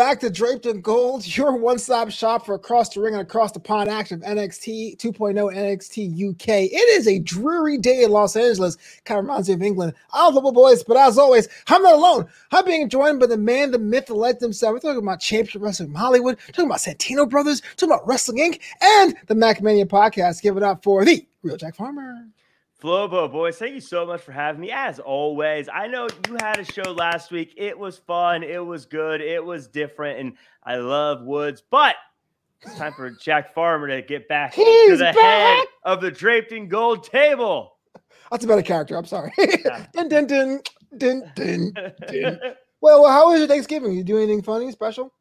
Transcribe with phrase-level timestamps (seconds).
[0.00, 3.60] Back to Draped in Gold, your one-stop shop for across the ring and across the
[3.60, 6.48] pond action of NXT 2.0 NXT UK.
[6.72, 8.78] It is a dreary day in Los Angeles.
[9.04, 9.92] Kind of reminds me of England.
[10.14, 12.26] I'm the boys, but as always, I'm not alone.
[12.50, 14.72] I'm being joined by the man, the myth, the legend himself.
[14.72, 19.14] We're talking about Championship Wrestling Hollywood, talking about Santino Brothers, talking about Wrestling Inc., and
[19.26, 20.40] the MacMania podcast.
[20.40, 22.24] Give it up for the real Jack Farmer.
[22.80, 24.70] Flobo boys, thank you so much for having me.
[24.70, 27.54] As always, I know you had a show last week.
[27.56, 28.42] It was fun.
[28.42, 29.20] It was good.
[29.20, 30.32] It was different, and
[30.64, 31.62] I love Woods.
[31.70, 31.96] But
[32.62, 35.16] it's time for Jack Farmer to get back He's to the back!
[35.16, 37.76] head of the draped in gold table.
[38.30, 38.96] That's about a character.
[38.96, 39.32] I'm sorry.
[39.92, 40.60] dun, dun, dun,
[40.96, 41.72] dun, dun,
[42.06, 42.40] dun.
[42.82, 43.92] Well, well, how was your Thanksgiving?
[43.92, 45.12] You do anything funny, special?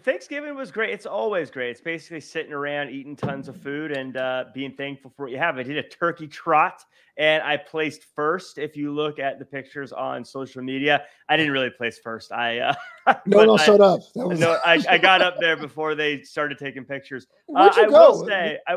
[0.00, 0.90] Thanksgiving was great.
[0.90, 1.70] It's always great.
[1.70, 5.38] It's basically sitting around eating tons of food and uh, being thankful for what you
[5.38, 5.58] have.
[5.58, 6.82] I did a turkey trot
[7.18, 8.56] and I placed first.
[8.56, 12.32] If you look at the pictures on social media, I didn't really place first.
[12.32, 12.74] I uh,
[13.26, 14.00] No one I- showed up.
[14.14, 17.26] That was, no, I, I got up there before they started taking pictures.
[17.54, 18.10] Uh, Where'd you I go?
[18.12, 18.76] will say, I,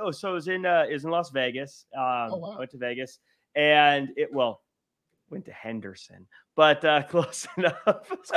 [0.00, 1.86] oh, so it was in uh, it was in Las Vegas.
[1.96, 2.52] Um, Oh, wow.
[2.52, 3.18] I went to Vegas,
[3.56, 4.60] and it well
[5.28, 6.24] went to Henderson,
[6.54, 7.76] but uh, close enough.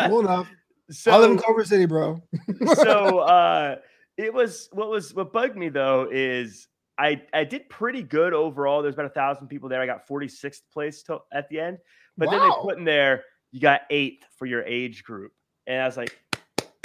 [0.07, 0.49] cool enough.
[0.89, 2.21] So I live in Culver City, bro.
[2.75, 3.77] so uh
[4.17, 8.81] it was what was what bugged me though is I I did pretty good overall.
[8.81, 9.81] There's about a thousand people there.
[9.81, 11.77] I got 46th place to, at the end,
[12.17, 15.31] but then they put in there you got eighth for your age group,
[15.67, 16.19] and I was like.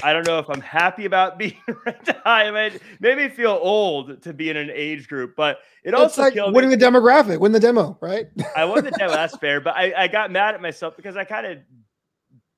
[0.02, 1.58] I don't know if I'm happy about being
[2.24, 2.48] high.
[2.48, 5.98] I mean, made me feel old to be in an age group, but it it's
[5.98, 6.56] also like killed me.
[6.56, 8.28] winning the demographic, win the demo, right?
[8.56, 9.12] I won the demo.
[9.12, 11.58] That's fair, but I, I got mad at myself because I kind of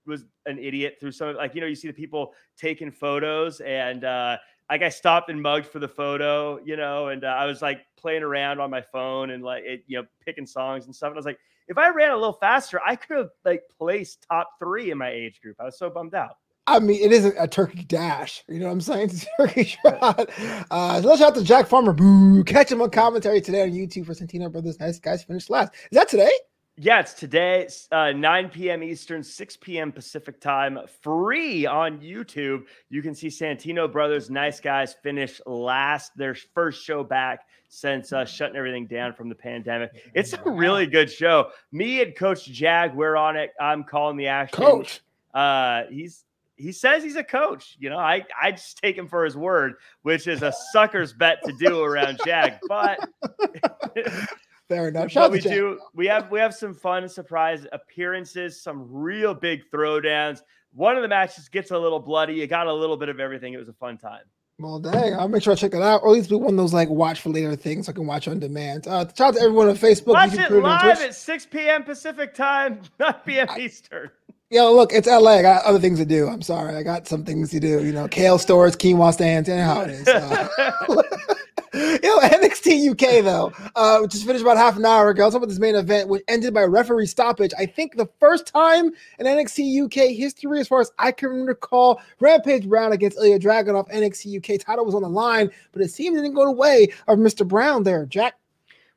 [0.07, 3.61] was an idiot through some of like you know you see the people taking photos
[3.61, 4.37] and uh
[4.71, 7.85] like I stopped and mugged for the photo, you know, and uh, I was like
[7.99, 11.09] playing around on my phone and like it, you know picking songs and stuff.
[11.09, 14.27] And I was like, if I ran a little faster, I could have like placed
[14.31, 15.57] top three in my age group.
[15.61, 16.37] I was so bummed out.
[16.67, 18.45] I mean, it isn't a turkey dash.
[18.49, 19.11] You know what I'm saying?
[19.11, 20.31] It's a turkey shot.
[20.71, 21.93] Uh, so let's shout out to Jack Farmer.
[21.93, 22.45] Boo.
[22.45, 24.79] Catch him on commentary today on YouTube for Santino Brothers.
[24.79, 25.75] Nice guys finished last.
[25.75, 26.31] Is that today?
[26.79, 28.83] Yeah, it's today, uh, 9 p.m.
[28.83, 29.93] Eastern, 6 p.m.
[29.93, 32.63] Pacific time, free on YouTube.
[32.89, 38.25] You can see Santino Brothers, nice guys, finish last, their first show back since uh,
[38.25, 39.91] shutting everything down from the pandemic.
[40.15, 41.51] It's a really good show.
[41.73, 43.51] Me and Coach Jag, we're on it.
[43.61, 44.65] I'm calling the action.
[44.65, 45.03] Coach.
[45.35, 46.25] Uh, he's
[46.57, 47.77] he says he's a coach.
[47.81, 51.39] You know, I I just take him for his word, which is a sucker's bet
[51.45, 52.59] to do around Jag.
[52.69, 52.99] But
[54.69, 55.11] Fair enough.
[55.11, 55.53] Shout but we Jack.
[55.53, 60.43] do we have we have some fun surprise appearances some real big throwdowns
[60.73, 63.53] one of the matches gets a little bloody you got a little bit of everything
[63.53, 64.23] it was a fun time
[64.59, 66.03] Well, dang, I'll make sure I check that out.
[66.03, 68.29] Or at least be one of those like watch for later things I can watch
[68.29, 68.87] on demand.
[68.87, 70.15] Uh, shout out to everyone on Facebook.
[70.15, 74.11] watch YouTube, it live at 6 p.m pacific time 9 p.m eastern
[74.53, 75.39] Yo, look, it's LA.
[75.39, 76.29] I got other things to do.
[76.29, 76.77] I'm sorry.
[76.77, 77.83] I got some things to do.
[77.83, 80.07] You know, kale stores, quinoa stands, and how it is.
[80.09, 81.03] Uh,
[82.03, 85.23] Yo, NXT UK though, uh, just finished about half an hour ago.
[85.23, 87.53] Let's talk about this main event, which ended by referee stoppage.
[87.59, 92.03] I think the first time in NXT UK history, as far as I can recall,
[92.21, 93.91] Rampage Brown against Ilya Dragunov.
[93.91, 96.89] NXT UK title was on the line, but it seemed it didn't go the way
[97.09, 97.49] of Mr.
[97.49, 98.05] Brown there.
[98.05, 98.35] Jack,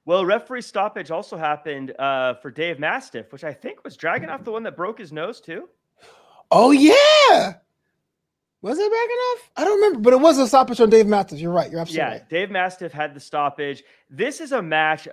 [0.03, 4.51] well referee stoppage also happened uh, for dave mastiff which i think was Dragunov the
[4.51, 5.69] one that broke his nose too
[6.51, 7.55] oh yeah,
[8.65, 9.51] was it back enough?
[9.57, 11.37] I don't remember, but it was a stoppage on Dave Mastiff.
[11.39, 11.69] You're right.
[11.69, 12.29] You're absolutely yeah, right.
[12.29, 13.83] Dave Mastiff had the stoppage.
[14.09, 15.07] This is a match.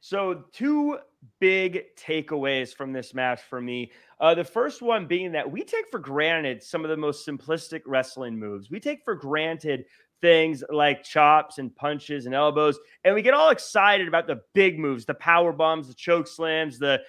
[0.00, 0.98] So, two
[1.38, 3.92] big takeaways from this match for me.
[4.18, 7.82] Uh, the first one being that we take for granted some of the most simplistic
[7.86, 8.68] wrestling moves.
[8.68, 9.84] We take for granted
[10.20, 14.76] things like chops and punches and elbows, and we get all excited about the big
[14.76, 17.00] moves, the power bombs, the choke slams, the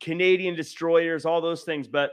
[0.00, 1.86] Canadian destroyers, all those things.
[1.86, 2.10] But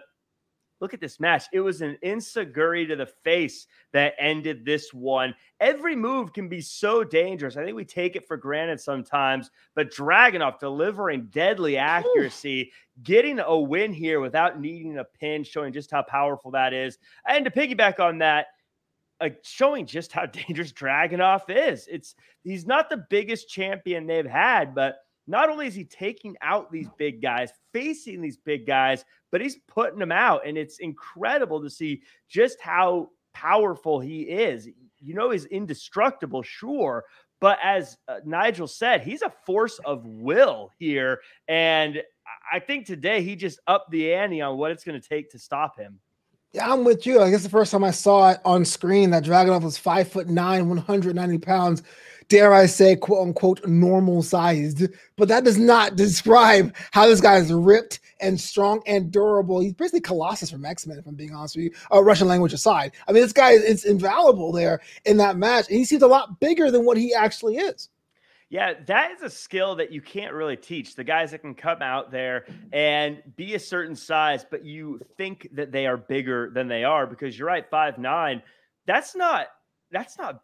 [0.81, 1.45] look at this match.
[1.51, 5.33] It was an enzuigiri to the face that ended this one.
[5.59, 7.57] Every move can be so dangerous.
[7.57, 12.71] I think we take it for granted sometimes, but Dragunov delivering deadly accuracy,
[13.03, 16.97] getting a win here without needing a pin, showing just how powerful that is.
[17.27, 18.47] And to piggyback on that,
[19.21, 21.87] uh, showing just how dangerous Dragunov is.
[21.91, 24.99] It's he's not the biggest champion they've had, but
[25.29, 29.57] not only is he taking out these big guys, facing these big guys, but he's
[29.67, 30.45] putting them out.
[30.45, 34.67] And it's incredible to see just how powerful he is.
[34.99, 37.05] You know, he's indestructible, sure.
[37.39, 41.21] But as uh, Nigel said, he's a force of will here.
[41.47, 42.01] And
[42.51, 45.39] I- think today he just upped the ante on what it's going to take to
[45.39, 45.99] stop him.
[46.53, 47.21] Yeah, I'm with you.
[47.21, 50.27] I guess the first time I saw it on screen that Dragunov was five foot
[50.27, 51.83] nine, 190 pounds,
[52.29, 54.87] dare I say, quote unquote, normal sized.
[55.17, 59.59] But that does not describe how this guy is ripped and strong and durable.
[59.59, 62.53] He's basically Colossus from X Men, if I'm being honest with you, uh, Russian language
[62.53, 62.93] aside.
[63.07, 65.67] I mean, this guy is invaluable there in that match.
[65.67, 67.89] And he seems a lot bigger than what he actually is.
[68.51, 70.95] Yeah, that is a skill that you can't really teach.
[70.95, 75.47] The guys that can come out there and be a certain size, but you think
[75.53, 78.41] that they are bigger than they are because you're right, five nine.
[78.87, 79.49] That's not
[79.91, 80.41] that's not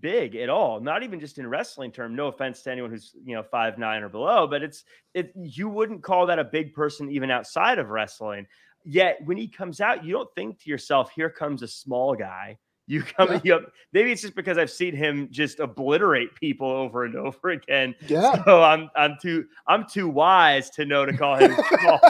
[0.00, 0.80] big at all.
[0.80, 2.14] Not even just in wrestling term.
[2.14, 5.32] No offense to anyone who's you know five nine or below, but it's it.
[5.36, 8.46] You wouldn't call that a big person even outside of wrestling.
[8.84, 12.58] Yet when he comes out, you don't think to yourself, "Here comes a small guy."
[12.90, 13.58] You come, yeah.
[13.92, 17.94] maybe it's just because I've seen him just obliterate people over and over again.
[18.08, 18.42] Yeah.
[18.44, 22.00] So I'm I'm too I'm too wise to know to call him small.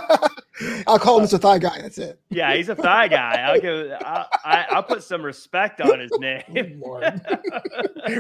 [0.87, 1.41] I'll call him uh, Mr.
[1.41, 1.81] Thigh Guy.
[1.81, 2.21] That's it.
[2.31, 3.41] Yeah, he's a thigh guy.
[3.41, 3.93] I'll give.
[4.05, 6.43] I'll, I, will put some respect on his name.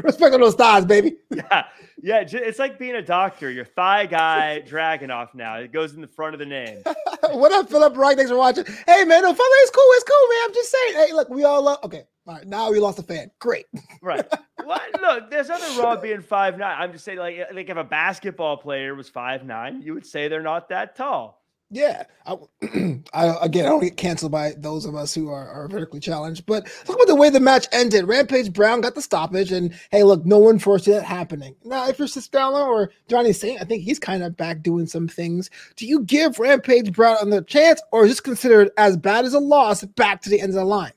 [0.02, 1.16] respect on those thighs, baby.
[1.30, 1.64] Yeah,
[2.02, 2.24] yeah.
[2.26, 3.50] It's like being a doctor.
[3.50, 5.34] Your thigh guy, Dragunov.
[5.34, 6.82] Now it goes in the front of the name.
[7.30, 8.16] what up, Philip Wright?
[8.16, 8.64] Thanks for watching.
[8.64, 9.84] Hey, man, no, it's cool.
[9.92, 10.38] It's cool, man.
[10.44, 11.06] I'm just saying.
[11.06, 11.78] Hey, look, we all love.
[11.84, 13.30] Okay, all right, now we lost a fan.
[13.38, 13.66] Great.
[14.02, 14.24] right.
[14.64, 16.76] Well, look, there's nothing wrong being five nine.
[16.78, 20.28] I'm just saying, like, like if a basketball player was five nine, you would say
[20.28, 21.39] they're not that tall.
[21.72, 22.32] Yeah, I,
[23.14, 26.44] I, again, I don't get canceled by those of us who are, are vertically challenged.
[26.44, 28.08] But look at the way the match ended.
[28.08, 31.54] Rampage Brown got the stoppage, and hey, look, no one forced that happening.
[31.64, 34.86] Now, if you're Sid Scala or Johnny Saint, I think he's kind of back doing
[34.86, 35.48] some things.
[35.76, 39.40] Do you give Rampage Brown another chance, or is this considered as bad as a
[39.40, 40.92] loss back to the end of the line?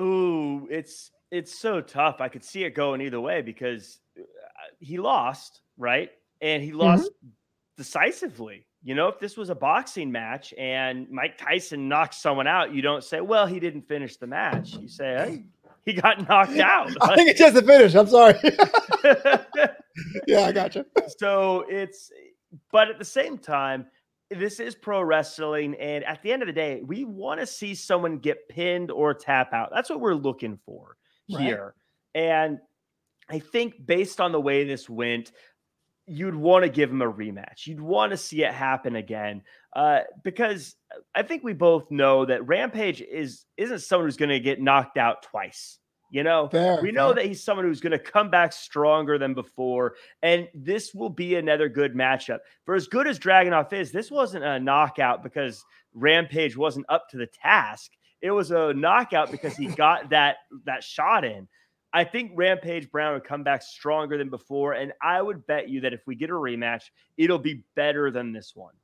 [0.00, 2.20] Ooh, it's it's so tough.
[2.20, 4.22] I could see it going either way because uh,
[4.80, 6.10] he lost, right?
[6.40, 7.28] And he lost mm-hmm.
[7.76, 8.66] decisively.
[8.84, 12.82] You know, if this was a boxing match and Mike Tyson knocks someone out, you
[12.82, 14.74] don't say, well, he didn't finish the match.
[14.74, 15.44] You say, hey,
[15.84, 16.90] he got knocked out.
[17.00, 17.94] I think it's just a finish.
[17.94, 18.38] I'm sorry.
[20.26, 20.84] yeah, I got you.
[21.18, 22.10] So it's,
[22.72, 23.86] but at the same time,
[24.30, 25.76] this is pro wrestling.
[25.76, 29.14] And at the end of the day, we want to see someone get pinned or
[29.14, 29.70] tap out.
[29.72, 30.96] That's what we're looking for
[31.26, 31.74] here.
[32.14, 32.22] Right.
[32.22, 32.58] And
[33.28, 35.32] I think based on the way this went,
[36.12, 37.66] you'd want to give him a rematch.
[37.66, 39.42] You'd want to see it happen again,
[39.74, 40.76] uh, because
[41.14, 44.98] I think we both know that Rampage is isn't someone who's going to get knocked
[44.98, 45.78] out twice.
[46.10, 47.14] You know, fair, we know fair.
[47.14, 51.36] that he's someone who's going to come back stronger than before, and this will be
[51.36, 52.40] another good matchup.
[52.66, 55.64] For as good as Dragunov is, this wasn't a knockout because
[55.94, 57.92] Rampage wasn't up to the task.
[58.20, 60.36] It was a knockout because he got that
[60.66, 61.48] that shot in.
[61.94, 64.72] I think Rampage Brown would come back stronger than before.
[64.72, 66.84] And I would bet you that if we get a rematch,
[67.16, 68.74] it'll be better than this one.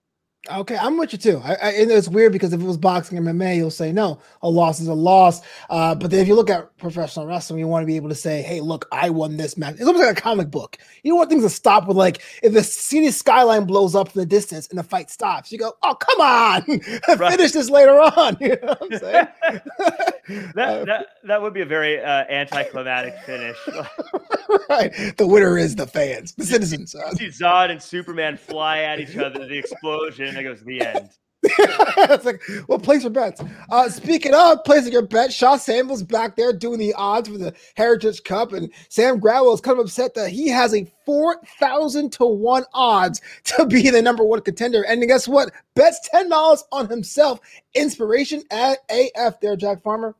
[0.50, 1.43] Okay, I'm with you too.
[1.44, 4.81] I, I, it's weird because if it was boxing MMA, you'll say no, a loss
[4.81, 5.43] is a loss.
[5.69, 8.14] Uh, but then if you look at professional wrestling, you want to be able to
[8.14, 10.79] say, "Hey, look, I won this match." It's almost like a comic book.
[11.02, 14.20] You don't want things to stop with like if the city skyline blows up in
[14.20, 15.50] the distance and the fight stops.
[15.52, 16.62] You go, "Oh, come on,
[17.31, 19.29] finish this later on." You know what I'm saying?
[20.55, 23.56] that, uh, that that would be a very uh, anticlimactic finish.
[24.70, 24.93] right.
[25.17, 26.95] The winner is the fans, the citizens.
[27.18, 30.80] You see Zod and Superman fly at each other, the explosion that goes to the
[30.80, 31.11] end.
[31.42, 33.40] it's like, well, place your bets.
[33.70, 37.54] Uh, speaking of placing your bet, Sha Samuels back there doing the odds for the
[37.76, 42.11] Heritage Cup, and Sam Gradwell is kind of upset that he has a four thousand
[42.14, 44.85] to one odds to be the number one contender.
[44.85, 45.52] And guess what?
[45.75, 47.38] Bets ten dollars on himself.
[47.75, 50.16] Inspiration at AF there, Jack Farmer.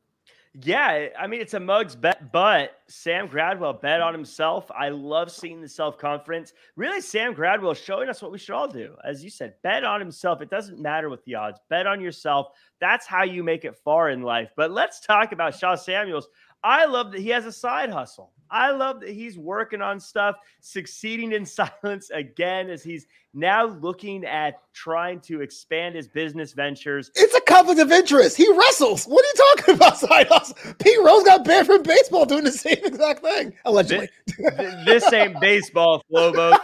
[0.55, 4.71] Yeah, I mean it's a mugs bet, but Sam Gradwell bet on himself.
[4.71, 6.53] I love seeing the self confidence.
[6.75, 8.97] Really, Sam Gradwell showing us what we should all do.
[9.05, 10.41] As you said, bet on himself.
[10.41, 11.61] It doesn't matter what the odds.
[11.69, 12.49] Bet on yourself.
[12.81, 14.51] That's how you make it far in life.
[14.57, 16.29] But let's talk about Sha Samuels.
[16.63, 18.33] I love that he has a side hustle.
[18.51, 21.45] I love that he's working on stuff, succeeding in
[21.83, 27.11] silence again as he's now looking at trying to expand his business ventures.
[27.15, 28.37] It's a conflict of interest.
[28.37, 29.05] He wrestles.
[29.05, 30.57] What are you talking about, side hustle?
[30.79, 34.09] Pete Rose got banned from baseball doing the same exact thing, allegedly.
[34.39, 36.59] This, this ain't baseball, Flobo.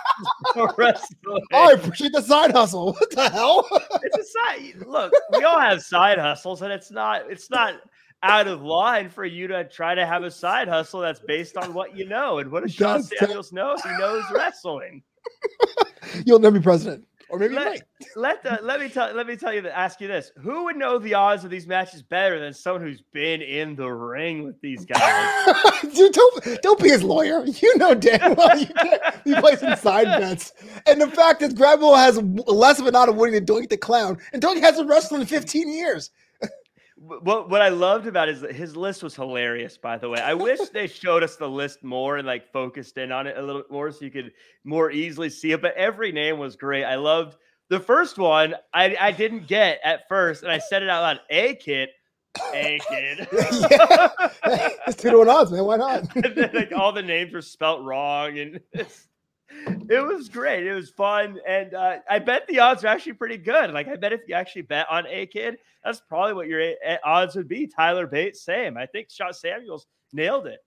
[0.57, 2.95] I appreciate the side hustle.
[2.95, 3.67] What the hell?
[4.03, 4.87] it's a side.
[4.87, 7.31] Look, we all have side hustles, and it's not.
[7.31, 7.75] It's not
[8.25, 11.75] out of line for you to try to have a side hustle that's based on
[11.75, 12.39] what you know.
[12.39, 13.77] And what does Sha Samuels know?
[13.83, 15.03] He knows wrestling.
[16.27, 17.07] You'll never be president.
[17.31, 17.83] Or maybe let,
[18.17, 20.31] let, uh, let me tell let me tell you that ask you this.
[20.43, 23.89] Who would know the odds of these matches better than someone who's been in the
[23.89, 25.55] ring with these guys?
[25.95, 27.45] Dude, don't don't be his lawyer.
[27.45, 30.53] You know damn well you can't be placing side bets.
[30.87, 33.79] And the fact is Gradwell has less of an odd of winning than Doink the
[33.79, 36.11] Clown, and Doink hasn't wrestled in 15 years
[37.23, 39.77] what what I loved about his his list was hilarious.
[39.77, 43.13] By the way, I wish they showed us the list more and like focused in
[43.13, 44.33] on it a little bit more so you could
[44.65, 45.63] more easily see it.
[45.63, 46.85] But every name was great.
[46.85, 47.37] I loved
[47.69, 48.55] the first one.
[48.73, 51.21] I I didn't get at first, and I said it out loud.
[51.31, 51.91] A kid.
[52.53, 53.29] A kid.
[53.33, 54.09] yeah.
[54.87, 55.65] It's two to one odds, man.
[55.65, 56.13] Why not?
[56.15, 58.61] then, like all the names were spelt wrong, and
[59.89, 60.67] it was great.
[60.67, 63.73] It was fun, and uh, I bet the odds are actually pretty good.
[63.73, 66.77] Like I bet if you actually bet on a kid, that's probably what your a-
[66.85, 67.67] a- odds would be.
[67.67, 68.77] Tyler Bates, same.
[68.77, 70.61] I think Sean Samuels nailed it.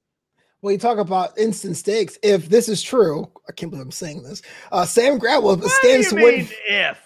[0.61, 2.17] Well, you talk about instant stakes.
[2.23, 4.41] If this is true, I can't believe I'm saying this.
[4.71, 6.47] Uh, Sam Gradwell stands to win.
[6.67, 7.03] if?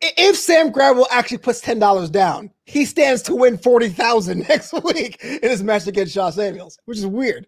[0.00, 4.72] If Sam Gradwell actually puts ten dollars down, he stands to win forty thousand next
[4.84, 7.46] week in his match against Sha Samuels, which is weird.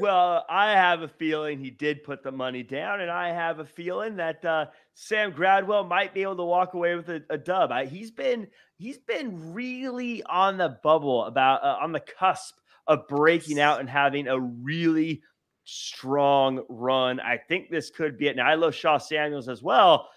[0.00, 3.64] Well, I have a feeling he did put the money down, and I have a
[3.64, 7.70] feeling that uh, Sam Gradwell might be able to walk away with a, a dub.
[7.70, 8.48] I, he's been
[8.78, 12.54] he's been really on the bubble about uh, on the cusp
[12.86, 15.22] of breaking out and having a really
[15.64, 17.20] strong run.
[17.20, 18.36] I think this could be it.
[18.36, 20.08] Now I love Sha Samuels as well,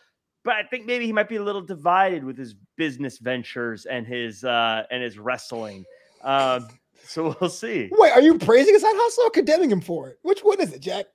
[0.43, 4.07] but I think maybe he might be a little divided with his business ventures and
[4.07, 5.85] his uh, and his wrestling.
[6.23, 6.67] Um,
[7.07, 7.89] so we'll see.
[7.91, 10.19] Wait, are you praising his side hustle or condemning him for it?
[10.21, 11.05] Which one is it, Jack?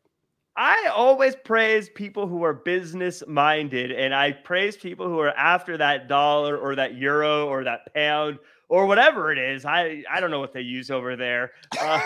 [0.57, 5.79] I always praise people who are business minded, and I praise people who are after
[5.79, 9.65] that dollar or that euro or that pound or whatever it is.
[9.65, 11.53] I I don't know what they use over there.
[11.81, 12.01] Uh,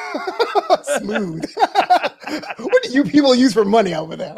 [0.98, 1.44] Smooth.
[1.56, 4.36] what do you people use for money over there?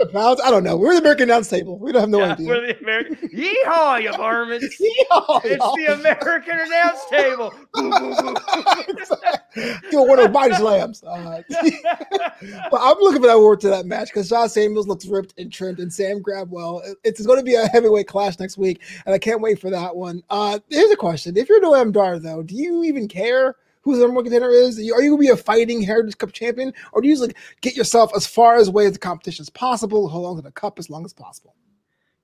[0.00, 0.38] It's a pound.
[0.44, 0.76] I don't know.
[0.76, 1.78] We're the American Announce Table.
[1.78, 2.46] We don't have no yeah, idea.
[2.46, 3.16] we're the American.
[3.30, 4.66] Yeehaw, you varmints!
[5.10, 5.76] Yeehaw, It's y'all.
[5.76, 7.52] the American announce table.
[9.90, 11.02] Do one of body slams.
[11.02, 15.34] Uh, but I'm looking for that word to that match because John Samuels looks ripped
[15.38, 16.82] and trimmed, and Sam Gradwell.
[16.84, 19.70] it- It's going to be a heavyweight clash next week, and I can't wait for
[19.70, 20.22] that one.
[20.30, 23.56] Uh, here's a question: If you're Noam Dar, though, do you even care
[23.88, 24.78] who the number one contender is?
[24.78, 27.36] Are you, going to be a fighting Heritage Cup champion, or do you just like
[27.60, 30.52] get yourself as far as away as the competition as possible, hold on to the
[30.52, 31.54] cup as long as possible?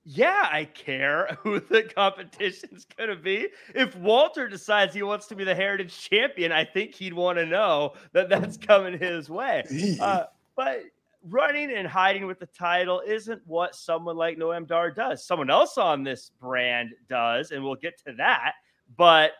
[0.07, 3.47] Yeah, I care who the competition's going to be.
[3.73, 7.45] If Walter decides he wants to be the Heritage Champion, I think he'd want to
[7.45, 9.63] know that that's coming his way.
[9.99, 10.83] Uh, but
[11.29, 15.25] running and hiding with the title isn't what someone like Noam Dar does.
[15.25, 18.53] Someone else on this brand does, and we'll get to that.
[18.97, 19.31] But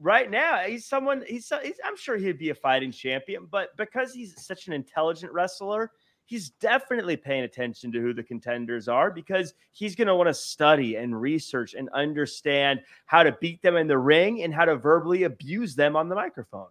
[0.00, 1.24] right now, he's someone.
[1.26, 5.32] He's, he's I'm sure he'd be a fighting champion, but because he's such an intelligent
[5.32, 5.92] wrestler,
[6.26, 10.34] he's definitely paying attention to who the contenders are because he's going to want to
[10.34, 14.76] study and research and understand how to beat them in the ring and how to
[14.76, 16.68] verbally abuse them on the microphone.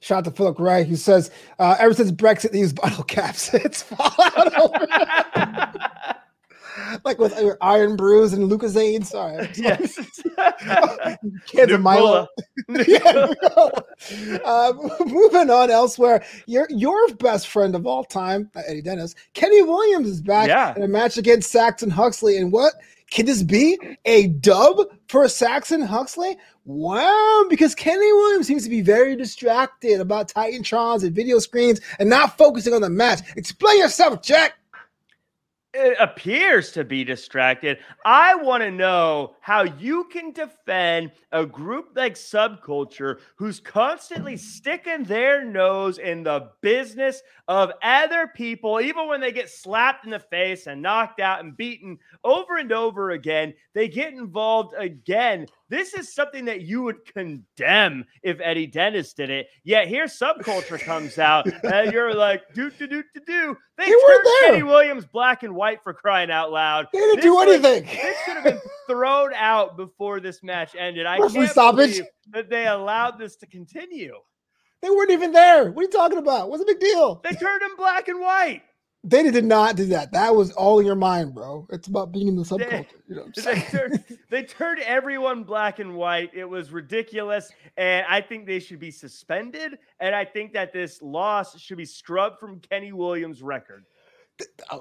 [0.00, 3.52] Shout out to Philip Wright, who says, uh, ever since Brexit, these bottle caps.
[3.54, 6.16] It's fallout over.
[7.04, 9.04] like with Iron Brews and Lucozade.
[9.04, 9.48] Sorry.
[9.56, 9.98] yes.
[11.46, 12.26] Cans of Milo.
[12.88, 13.32] Yeah.
[14.44, 14.72] uh,
[15.06, 20.20] moving on elsewhere, your your best friend of all time, Eddie Dennis, Kenny Williams is
[20.20, 20.74] back Yeah.
[20.74, 22.36] in a match against Saxon Huxley.
[22.38, 22.74] And what
[23.10, 23.78] can this be?
[24.04, 24.78] A dub
[25.08, 26.36] for Saxon Huxley?
[26.64, 32.10] Wow, because Kenny Williams seems to be very distracted about Titantrons and video screens and
[32.10, 33.20] not focusing on the match.
[33.36, 34.54] Explain yourself, Jack.
[35.74, 37.78] It appears to be distracted.
[38.04, 45.04] I want to know how you can defend a group like Subculture who's constantly sticking
[45.04, 50.18] their nose in the business of other people, even when they get slapped in the
[50.18, 53.52] face and knocked out and beaten over and over again.
[53.74, 55.46] They get involved again.
[55.68, 59.48] This is something that you would condemn if Eddie Dennis did it.
[59.64, 63.56] Yet here, Subculture comes out and you're like, do, do, do, do, do.
[63.76, 64.50] They, They weren't turned there.
[64.52, 66.86] Kenny Williams black and white for crying out loud.
[66.92, 67.84] They didn't This do was- anything.
[67.84, 71.04] This should have been thrown out before this match ended.
[71.06, 71.90] I Referee can't stoppage.
[71.92, 74.14] believe that they allowed this to continue.
[74.82, 75.72] They weren't even there.
[75.72, 76.48] What are you talking about?
[76.50, 77.20] What's the big deal?
[77.24, 78.62] They turned him black and white.
[79.04, 80.10] They did not do that.
[80.12, 81.66] That was all in your mind, bro.
[81.70, 82.86] It's about being in the They- subculture.
[83.08, 86.30] You know what I'm They turned, they turned everyone black and white.
[86.34, 87.52] It was ridiculous.
[87.76, 89.78] And I think they should be suspended.
[90.00, 93.84] And I think that this loss should be scrubbed from Kenny Williams' record.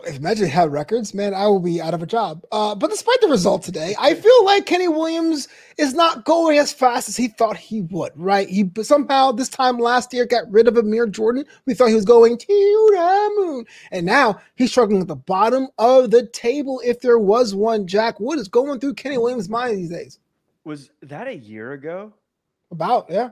[0.08, 1.34] Imagine had records, man.
[1.34, 2.44] I will be out of a job.
[2.52, 5.48] Uh, but despite the result today, I feel like Kenny Williams
[5.78, 8.12] is not going as fast as he thought he would.
[8.16, 8.50] Right?
[8.50, 11.46] He somehow this time last year got rid of Amir Jordan.
[11.66, 15.68] We thought he was going to the moon, and now he's struggling at the bottom
[15.78, 16.82] of the table.
[16.84, 20.20] If there was one, Jack, what is going through Kenny Williams' mind these days?
[20.64, 22.12] Was that a year ago?
[22.72, 23.30] About yeah.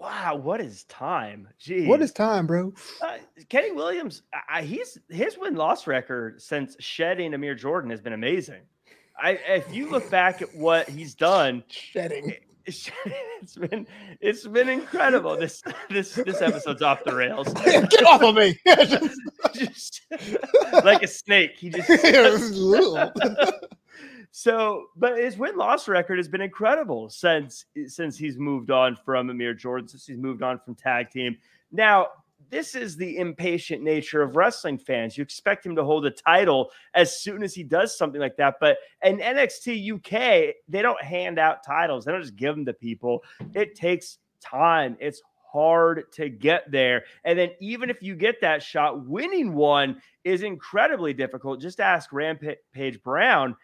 [0.00, 1.48] Wow, what is time?
[1.58, 1.86] Gee.
[1.86, 2.72] What is time, bro?
[3.02, 3.18] Uh,
[3.50, 8.14] Kenny Williams, I, I- he's his win loss record since shedding Amir Jordan has been
[8.14, 8.62] amazing.
[9.22, 12.34] I if you look back at what he's done, shedding.
[13.42, 13.86] It's been
[14.20, 15.34] it's been incredible.
[15.36, 17.52] This this this episode's off the rails.
[17.64, 18.54] Get off of me!
[19.54, 20.02] just
[20.84, 21.52] like a snake.
[21.58, 21.88] He just
[24.32, 28.96] so, but his win loss record has been incredible since eh, since he's moved on
[28.96, 31.36] from Amir Jordan, since he's moved on from tag team.
[31.72, 32.08] Now,
[32.48, 35.16] this is the impatient nature of wrestling fans.
[35.16, 38.56] You expect him to hold a title as soon as he does something like that.
[38.60, 42.72] But in NXT UK, they don't hand out titles, they don't just give them to
[42.72, 43.22] people.
[43.54, 44.96] It takes time.
[45.00, 45.22] It's
[45.52, 47.04] hard to get there.
[47.24, 51.60] And then, even if you get that shot, winning one is incredibly difficult.
[51.60, 53.56] Just ask Rampage Brown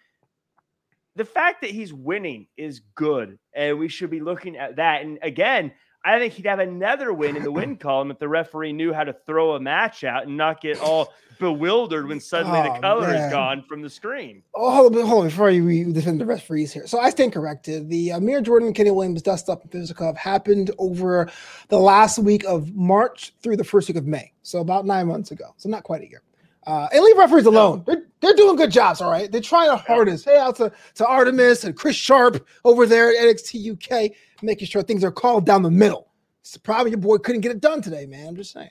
[1.16, 5.02] the fact that he's winning is good, and we should be looking at that.
[5.02, 5.72] And again,
[6.04, 9.02] I think he'd have another win in the win column if the referee knew how
[9.02, 13.08] to throw a match out and not get all bewildered when suddenly oh, the color
[13.08, 13.24] man.
[13.24, 14.42] is gone from the screen.
[14.54, 16.86] Oh, hold on, hold on before you defend the referees here.
[16.86, 17.88] So I stand corrected.
[17.88, 21.30] The uh, Amir Jordan Kenny Williams dust up in physical happened over
[21.68, 24.32] the last week of March through the first week of May.
[24.42, 25.54] So about nine months ago.
[25.56, 26.22] So not quite a year.
[26.66, 27.84] Uh, and leave referees alone.
[27.86, 29.30] They're, they're doing good jobs, all right.
[29.30, 30.24] They're trying their hardest.
[30.24, 34.82] Hey, out to, to Artemis and Chris Sharp over there at NXT UK, making sure
[34.82, 36.08] things are called down the middle.
[36.40, 38.28] It's the problem your boy couldn't get it done today, man.
[38.28, 38.70] I'm just saying.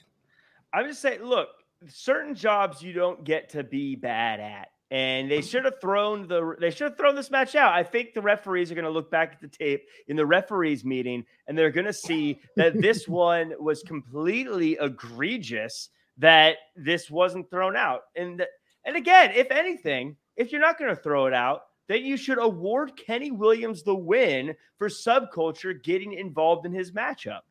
[0.74, 1.50] I'm just saying, look,
[1.88, 4.70] certain jobs you don't get to be bad at.
[4.92, 7.74] And they should have thrown the they should have thrown this match out.
[7.74, 10.86] I think the referees are going to look back at the tape in the referees
[10.86, 17.50] meeting and they're going to see that this one was completely egregious that this wasn't
[17.50, 18.01] thrown out.
[18.15, 18.45] And
[18.86, 22.38] and again, if anything, if you're not going to throw it out, then you should
[22.39, 27.41] award Kenny Williams the win for subculture getting involved in his matchup.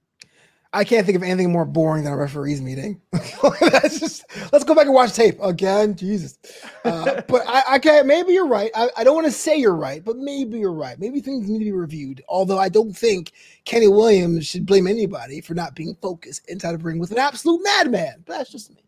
[0.74, 3.00] I can't think of anything more boring than a referees meeting.
[3.12, 5.94] That's just let's go back and watch tape again.
[5.94, 6.38] Jesus,
[6.84, 8.06] uh, but I, I can't.
[8.06, 8.70] Maybe you're right.
[8.74, 10.98] I, I don't want to say you're right, but maybe you're right.
[10.98, 12.22] Maybe things need to be reviewed.
[12.28, 13.32] Although I don't think
[13.64, 17.62] Kenny Williams should blame anybody for not being focused inside the ring with an absolute
[17.62, 18.24] madman.
[18.26, 18.84] But that's just me.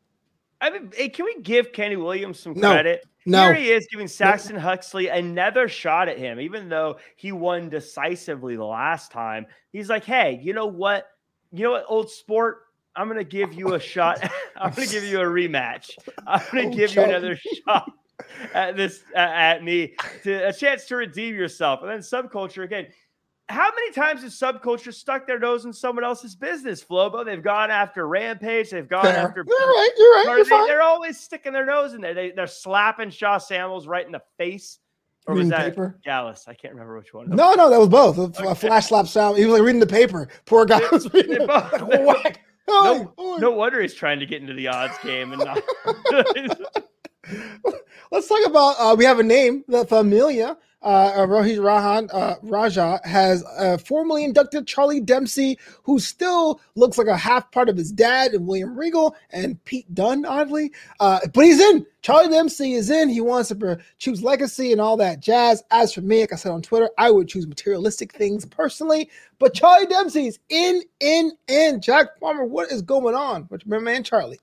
[0.61, 3.05] I mean, hey, can we give Kenny Williams some credit?
[3.27, 3.43] No.
[3.43, 8.57] Here he is giving Saxon Huxley another shot at him, even though he won decisively
[8.57, 9.47] the last time.
[9.73, 11.09] He's like, hey, you know what?
[11.57, 12.63] You know what, old sport,
[12.95, 14.19] I'm gonna give you a shot.
[14.57, 15.91] I'm gonna give you a rematch.
[16.27, 17.91] I'm gonna give you another shot
[18.55, 21.83] at this uh, at me to a chance to redeem yourself.
[21.83, 22.87] And then subculture again.
[23.49, 27.25] How many times has subculture stuck their nose in someone else's business, Flobo?
[27.25, 28.71] They've gone after Rampage.
[28.71, 29.19] They've gone Fair.
[29.19, 29.45] after.
[29.47, 29.91] You're right.
[29.97, 30.45] You're right.
[30.49, 32.13] You're they, are always sticking their nose in there.
[32.13, 34.81] They, they're slapping Sha Samuels right in the face
[35.27, 35.99] or reading was that paper?
[36.05, 36.47] Gallus?
[36.49, 37.29] I can't remember which one.
[37.31, 38.39] No, no, that was both.
[38.39, 39.39] A, flash slap sound.
[39.39, 40.29] He was like reading the paper.
[40.45, 44.69] Poor guy was reading both, like, no, no wonder he's trying to get into the
[44.69, 45.63] odds game and not.
[48.13, 48.77] Let's talk about.
[48.79, 53.77] Uh, we have a name, the Familia uh, uh, Rohit Rahan uh, Raja has uh,
[53.79, 58.47] formally inducted Charlie Dempsey, who still looks like a half part of his dad and
[58.47, 60.73] William Regal and Pete Dunne, oddly.
[61.01, 61.87] Uh, but he's in.
[62.03, 63.09] Charlie Dempsey is in.
[63.09, 65.63] He wants to choose legacy and all that jazz.
[65.71, 69.11] As for me, like I said on Twitter, I would choose materialistic things personally.
[69.39, 71.81] But Charlie Dempsey's in, in, in.
[71.81, 74.41] Jack Palmer, what is going on with my man Charlie?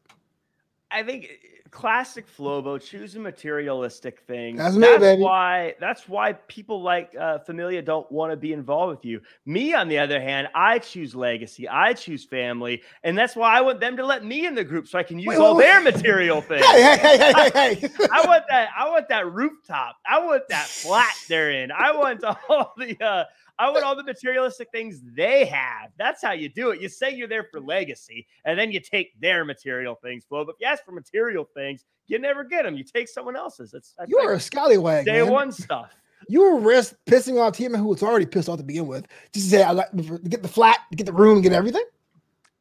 [0.91, 1.30] I think
[1.73, 4.55] classic Flobo, choose a materialistic thing.
[4.55, 8.95] That's, me, that's why that's why people like uh, Familia don't want to be involved
[8.95, 9.21] with you.
[9.45, 13.62] Me, on the other hand, I choose legacy, I choose family, and that's why I
[13.62, 15.65] want them to let me in the group so I can use wait, all wait,
[15.65, 16.65] their material things.
[16.65, 17.89] Hey, hey, hey, hey, hey.
[18.12, 18.69] I want that.
[18.77, 19.97] I want that rooftop.
[20.05, 21.71] I want that flat they're in.
[21.71, 23.03] I want all the.
[23.03, 23.23] Uh,
[23.59, 25.91] I want all the materialistic things they have.
[25.97, 26.81] That's how you do it.
[26.81, 30.43] You say you're there for legacy, and then you take their material things, Flo.
[30.43, 32.75] But if you ask for material things, you never get them.
[32.75, 33.71] You take someone else's.
[33.71, 35.05] That's, that's you are a scallywag.
[35.05, 35.31] Day man.
[35.31, 35.93] one stuff.
[36.29, 39.05] You risk pissing off Tima, who was already pissed off to begin with.
[39.33, 39.93] Just to say, I like
[40.29, 41.83] get the flat, get the room, get everything.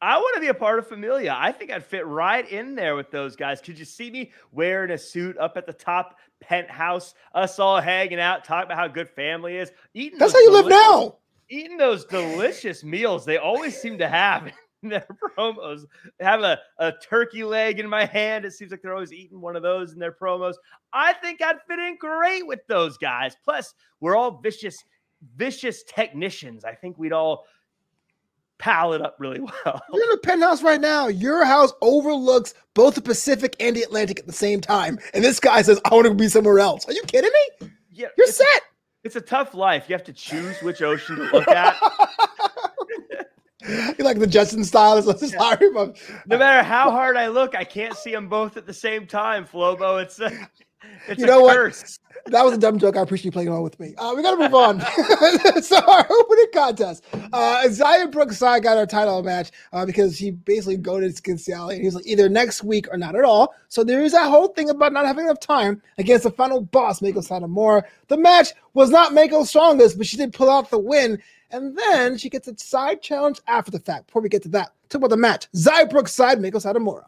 [0.02, 1.36] I want to be a part of Familia.
[1.38, 3.60] I think I'd fit right in there with those guys.
[3.60, 8.20] Could you see me wearing a suit up at the top penthouse, us all hanging
[8.20, 9.72] out, talking about how good family is?
[9.94, 11.16] Eating That's how you live now.
[11.48, 14.50] Eating those delicious meals they always seem to have
[14.82, 15.06] in their
[15.38, 15.84] promos.
[16.18, 18.44] They have a, a turkey leg in my hand.
[18.44, 20.54] It seems like they're always eating one of those in their promos.
[20.92, 23.36] I think I'd fit in great with those guys.
[23.44, 24.82] Plus, we're all vicious,
[25.36, 26.64] vicious technicians.
[26.64, 27.44] I think we'd all
[28.62, 29.82] pal it up really well.
[29.92, 31.08] You're in a penthouse right now.
[31.08, 34.98] Your house overlooks both the Pacific and the Atlantic at the same time.
[35.12, 36.86] And this guy says, I want to be somewhere else.
[36.86, 37.70] Are you kidding me?
[37.90, 38.08] Yeah.
[38.16, 38.62] You're set.
[39.02, 39.88] It's a tough life.
[39.88, 41.76] You have to choose which ocean to look at.
[43.98, 44.96] you like the Justin style?
[44.96, 45.56] Is yeah.
[46.26, 49.44] No matter how hard I look, I can't see them both at the same time,
[49.44, 50.00] Flobo.
[50.00, 50.30] It's uh,
[51.08, 51.98] It's you know curse.
[52.24, 52.32] what?
[52.32, 52.96] That was a dumb joke.
[52.96, 53.94] I appreciate you playing along with me.
[53.96, 54.80] Uh, we got to move on.
[55.62, 60.76] so our opening contest, uh, Xia Brookside got our title match uh, because he basically
[60.76, 61.76] goaded Skin Sally.
[61.76, 63.54] And he's like, either next week or not at all.
[63.68, 67.00] So there is that whole thing about not having enough time against the final boss,
[67.00, 67.82] Meiko Satomura.
[68.06, 71.20] The match was not Mako's strongest, but she did pull out the win.
[71.50, 74.06] And then she gets a side challenge after the fact.
[74.06, 75.50] Before we get to that, talk about the match.
[75.52, 77.04] Xia Brookside, Meiko Satomura.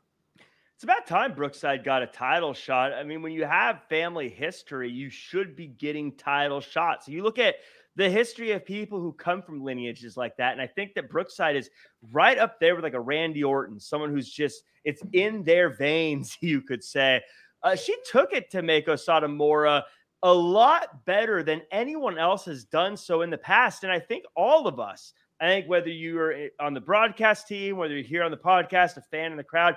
[0.74, 2.92] It's about time Brookside got a title shot.
[2.92, 7.08] I mean, when you have family history, you should be getting title shots.
[7.08, 7.56] You look at
[7.96, 10.52] the history of people who come from lineages like that.
[10.52, 11.70] And I think that Brookside is
[12.10, 16.36] right up there with like a Randy Orton, someone who's just, it's in their veins,
[16.40, 17.22] you could say.
[17.62, 19.84] Uh, she took it to Meiko Satomura
[20.24, 23.84] a lot better than anyone else has done so in the past.
[23.84, 27.94] And I think all of us, I think whether you're on the broadcast team, whether
[27.94, 29.76] you're here on the podcast, a fan in the crowd,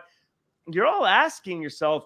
[0.74, 2.06] you're all asking yourself,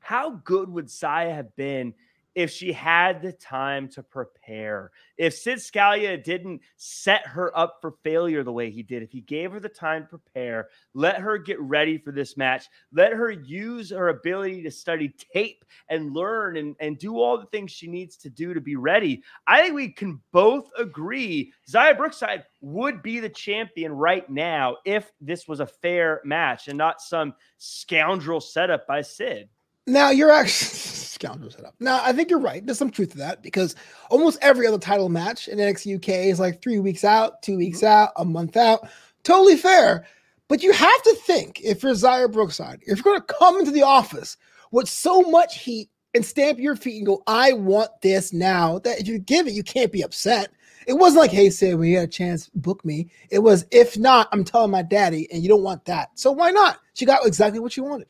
[0.00, 1.94] how good would Xia have been
[2.40, 4.90] if she had the time to prepare?
[5.16, 9.20] If Sid Scala didn't set her up for failure the way he did, if he
[9.20, 13.30] gave her the time to prepare, let her get ready for this match, let her
[13.30, 17.86] use her ability to study tape and learn and, and do all the things she
[17.86, 23.02] needs to do to be ready, I think we can both agree Xia Brookside would
[23.02, 28.40] be the champion right now if this was a fair match and not some scoundrel
[28.40, 29.48] setup by Sid.
[29.86, 30.78] Now you're actually
[31.20, 31.74] scoundrel setup.
[31.80, 32.64] Now I think you're right.
[32.64, 33.76] There's some truth to that because
[34.08, 37.78] almost every other title match in NXT UK is like three weeks out, two weeks
[37.78, 37.86] mm-hmm.
[37.86, 38.88] out, a month out.
[39.22, 40.06] Totally fair.
[40.48, 43.70] But you have to think if you're Xia Brookside, if you're going to come into
[43.70, 44.36] the office
[44.72, 49.00] with so much heat and stamp your feet and go, I want this now, that
[49.00, 50.50] if you give it, you can't be upset.
[50.88, 53.12] It wasn't like, hey, when you had a chance, book me.
[53.30, 56.08] It was, if not, I'm telling my daddy, and you don't want that.
[56.18, 56.80] So why not?
[56.94, 58.08] She got exactly what she wanted.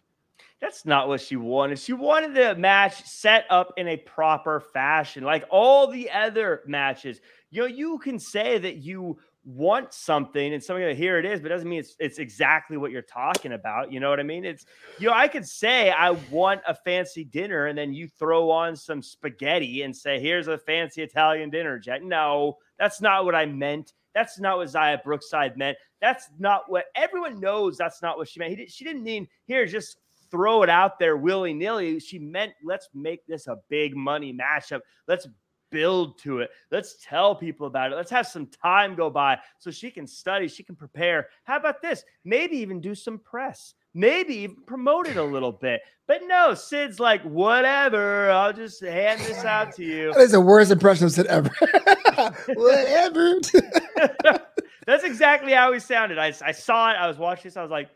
[0.61, 1.79] That's not what she wanted.
[1.79, 7.21] She wanted the match set up in a proper fashion, like all the other matches.
[7.51, 11.51] You know, you can say that you want something and somebody here it is, but
[11.51, 13.91] it doesn't mean it's it's exactly what you're talking about.
[13.91, 14.45] You know what I mean?
[14.45, 14.67] It's
[14.99, 18.77] you know, I could say I want a fancy dinner, and then you throw on
[18.77, 22.05] some spaghetti and say, here's a fancy Italian dinner, Jet.
[22.05, 23.95] No, that's not what I meant.
[24.15, 25.79] That's not what Xia Brookside meant.
[26.01, 27.79] That's not what everyone knows.
[27.79, 28.51] That's not what she meant.
[28.51, 29.97] He did, she didn't mean here just
[30.31, 32.01] throw it out there willy nilly.
[32.01, 34.81] She meant let's make this a big money matchup.
[35.07, 35.27] Let's
[35.71, 36.51] build to it.
[36.71, 37.97] Let's tell people about it.
[37.97, 41.29] Let's have some time go by so she can study, she can prepare.
[41.45, 42.05] How about this?
[42.25, 43.75] Maybe even do some press.
[43.95, 45.81] Maybe even promote it a little bit.
[46.07, 48.31] But no, Sid's like, whatever.
[48.31, 50.13] I'll just hand this out to you.
[50.13, 51.51] That is the worst impression of Sid ever.
[52.55, 53.41] whatever.
[54.87, 56.19] That's exactly how he sounded.
[56.19, 56.95] I, I saw it.
[56.95, 57.57] I was watching this.
[57.57, 57.91] I was like,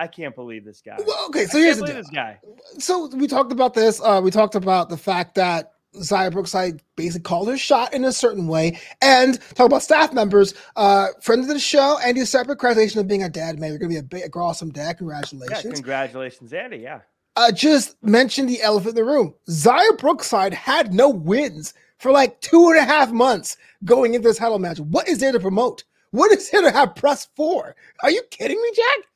[0.00, 0.96] I can't believe this guy.
[1.06, 1.94] Well, okay, so here's the deal.
[1.96, 2.40] this guy.
[2.78, 4.00] So we talked about this.
[4.02, 8.12] Uh, we talked about the fact that Xia Brookside basically called her shot in a
[8.12, 12.96] certain way, and talk about staff members, uh, friends of the show, Andy Shepherd congratulations
[12.96, 13.68] of being a dad, man.
[13.68, 14.96] You're gonna be a big, awesome dad.
[14.96, 15.64] Congratulations.
[15.64, 16.78] Yeah, congratulations, Andy.
[16.78, 17.00] Yeah.
[17.36, 19.34] Uh, just mention the elephant in the room.
[19.50, 24.38] Xia Brookside had no wins for like two and a half months going into this
[24.38, 24.80] title match.
[24.80, 25.84] What is there to promote?
[26.12, 27.76] What is there to have press for?
[28.02, 29.09] Are you kidding me, Jack?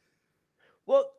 [0.87, 1.11] Well,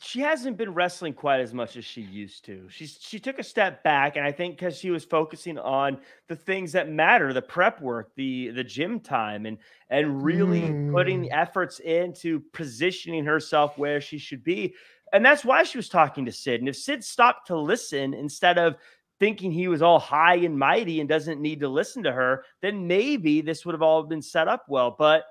[0.00, 2.68] she hasn't been wrestling quite as much as she used to.
[2.68, 6.36] She's she took a step back, and I think because she was focusing on the
[6.36, 9.58] things that matter, the prep work, the the gym time, and
[9.90, 10.92] and really mm.
[10.92, 14.74] putting efforts into positioning herself where she should be.
[15.12, 16.60] And that's why she was talking to Sid.
[16.60, 18.76] And if Sid stopped to listen instead of
[19.20, 22.86] thinking he was all high and mighty and doesn't need to listen to her, then
[22.86, 24.94] maybe this would have all been set up well.
[24.98, 25.24] But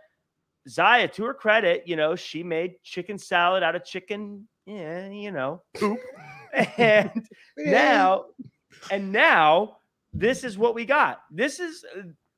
[0.70, 5.32] Xia, to her credit, you know, she made chicken salad out of chicken, yeah, you
[5.32, 6.00] know, poop.
[6.78, 8.26] and now,
[8.90, 9.78] and now
[10.14, 11.22] this is what we got.
[11.32, 11.86] This is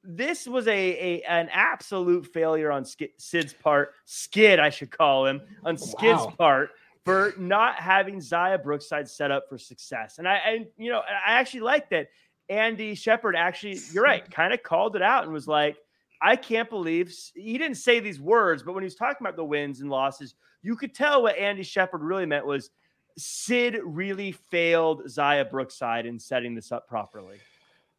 [0.04, 2.86] this was a, a an absolute failure on
[3.18, 3.94] Sid's part.
[4.06, 6.34] Skid, I should call him, on Skid's wow.
[6.38, 6.70] part
[7.06, 10.20] for not having Xia Brookside set up for success.
[10.20, 12.08] And I, and you know, I actually like that
[12.50, 15.78] Andy Shepherd actually, you're right, kind of called it out and was like,
[16.24, 19.44] I can't believe he didn't say these words, but when he was talking about the
[19.44, 22.70] wins and losses, you could tell what Andy Shepherd really meant was
[23.18, 27.38] Sid really failed Xia Brookside in setting this up properly.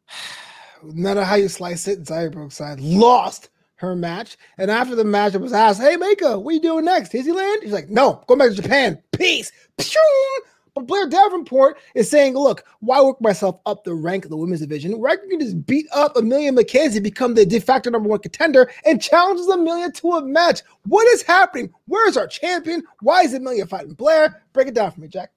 [0.83, 4.37] No matter how you slice it, Xia Brookside lost her match.
[4.57, 7.13] And after the match, was asked, Hey, Meiko, what are you doing next?
[7.13, 7.63] Disneyland?
[7.63, 9.01] He's like, No, going back to Japan.
[9.13, 9.53] Peace.
[10.75, 14.59] But Blair Davenport is saying, look, why work myself up the rank of the women's
[14.59, 14.99] division?
[14.99, 18.69] Where I can just beat up Emilia McKenzie, become the de facto number one contender,
[18.85, 20.61] and challenges Emilia to a match.
[20.85, 21.73] What is happening?
[21.87, 22.83] Where is our champion?
[22.99, 24.43] Why is Emilia fighting Blair?
[24.51, 25.31] Break it down for me, Jack.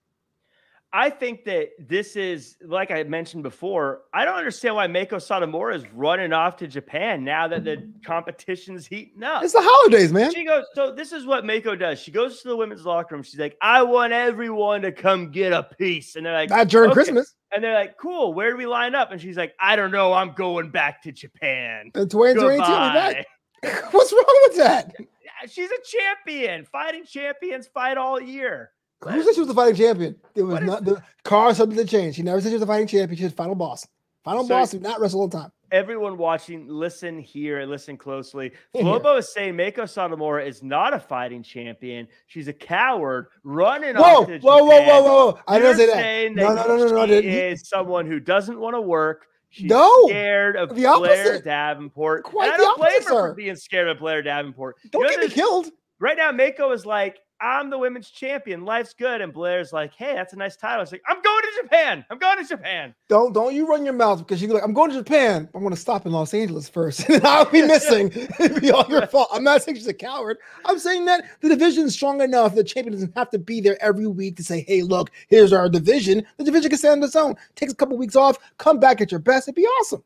[0.92, 4.03] I think that this is like I mentioned before.
[4.14, 8.87] I don't understand why Meiko Satomura is running off to Japan now that the competition's
[8.87, 9.42] heating up.
[9.42, 10.33] It's the holidays, man.
[10.33, 10.64] She goes.
[10.74, 11.98] So this is what Meiko does.
[11.98, 13.22] She goes to the women's locker room.
[13.22, 16.90] She's like, "I want everyone to come get a piece," and they're like, Not during
[16.90, 17.35] "Okay." Christmas.
[17.53, 20.14] And they're like, "Cool, where do we line up?" And she's like, "I don't know.
[20.14, 23.24] I'm going back to Japan." In 2022, we Goodbye.
[23.62, 23.92] back.
[23.92, 24.94] What's wrong with that?
[25.48, 26.64] She's a champion.
[26.64, 28.70] Fighting champions fight all year.
[29.02, 30.16] Who said she was the fighting champion?
[30.34, 32.16] It was What not the car subject to change.
[32.16, 33.16] She never said she was the fighting champion.
[33.16, 33.87] She was final boss.
[34.24, 35.52] Final So- boss did not wrestle all the time.
[35.70, 38.52] Everyone watching, listen here, and listen closely.
[38.74, 42.08] Flobo is saying Meiko Satomura is not a fighting champion.
[42.26, 45.38] She's a coward running Whoa, off whoa, to whoa, whoa, whoa, whoa!
[45.46, 45.92] I didn't say that.
[45.92, 47.06] saying No, that no, no, no, no.
[47.06, 47.30] She didn't.
[47.52, 49.26] is someone who doesn't want to work.
[49.50, 51.42] She's No, scared of the Blair.
[51.42, 52.24] Davenport.
[52.24, 54.76] Quite and I the don't blame her for being scared of Blair Davenport.
[54.90, 55.68] Don't know, get me killed.
[56.00, 58.64] Right now, Mako is like, I'm the women's champion.
[58.64, 59.20] Life's good.
[59.20, 60.83] And Blair's like, hey, that's a nice title.
[60.83, 62.05] It's like, I'm going to Japan.
[62.11, 62.94] I'm going to Japan.
[63.09, 65.48] Don't don't you run your mouth because you're like, I'm going to Japan.
[65.55, 68.11] I'm going to stop in Los Angeles first, and I'll be missing.
[68.40, 69.29] It'll be all your fault.
[69.33, 70.38] I'm not saying she's a coward.
[70.64, 72.55] I'm saying that the division's strong enough.
[72.55, 75.68] The champion doesn't have to be there every week to say, "Hey, look, here's our
[75.68, 77.37] division." The division can stand on its own.
[77.55, 78.38] Takes a couple weeks off.
[78.59, 79.48] Come back at your best.
[79.48, 80.03] It'd be awesome.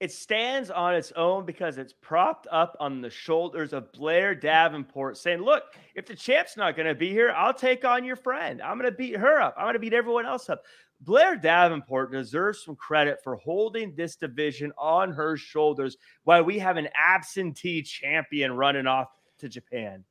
[0.00, 5.18] It stands on its own because it's propped up on the shoulders of Blair Davenport,
[5.18, 8.62] saying, Look, if the champ's not going to be here, I'll take on your friend.
[8.62, 9.54] I'm going to beat her up.
[9.58, 10.62] I'm going to beat everyone else up.
[11.02, 16.78] Blair Davenport deserves some credit for holding this division on her shoulders while we have
[16.78, 19.08] an absentee champion running off
[19.38, 20.04] to Japan.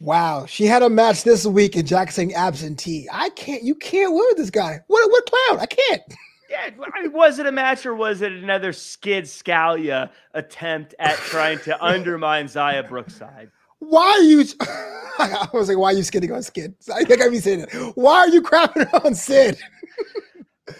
[0.00, 3.08] Wow, she had a match this week, and Jack saying absentee.
[3.10, 3.62] I can't.
[3.62, 4.80] You can't win with this guy.
[4.88, 5.60] What what clown?
[5.60, 6.02] I can't.
[6.48, 11.16] Yeah, I mean, was it a match or was it another Skid Scala attempt at
[11.16, 13.50] trying to undermine Xia Brookside?
[13.78, 14.44] Why are you?
[15.18, 16.74] I was like, why are you skidding on Skid?
[16.94, 17.92] I think I be saying it.
[17.96, 19.58] Why are you crapping on Sid?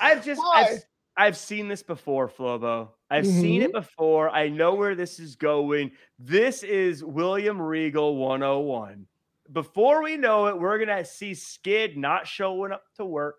[0.01, 0.85] I've just I've,
[1.17, 2.91] I've seen this before, Flobo.
[3.11, 3.79] I've seen it mm-hmm.
[3.79, 4.31] before.
[4.31, 5.93] I know where this is going.
[6.19, 9.07] This is William Regal 101.
[9.53, 13.37] Before we know it, we're gonna see Skid not showing up to work,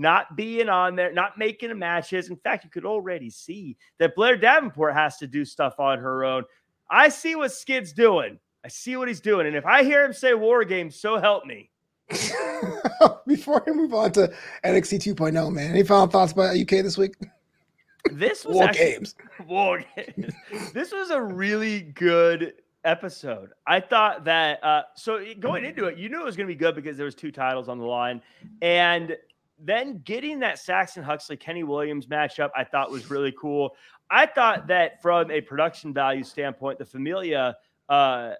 [0.00, 2.30] not being on there, not making matches.
[2.30, 6.24] In fact, you could already see that Blair Davenport has to do stuff on her
[6.24, 6.44] own.
[6.90, 8.38] I see what Skid's doing.
[8.64, 9.46] I see what he's doing.
[9.46, 11.70] And if I hear him say war games, so help me.
[13.26, 14.32] Before we move on to
[14.64, 17.14] NXT 2.0, man, any final thoughts about UK this week?
[18.10, 19.14] This was War actually games.
[19.46, 20.32] War Games.
[20.72, 23.50] this was a really good episode.
[23.66, 26.74] I thought that uh so going into it, you knew it was gonna be good
[26.74, 28.22] because there was two titles on the line.
[28.62, 29.16] And
[29.62, 33.76] then getting that Saxon Huxley Kenny Williams matchup, I thought was really cool.
[34.10, 37.56] I thought that from a production value standpoint, the Familia
[37.88, 38.34] uh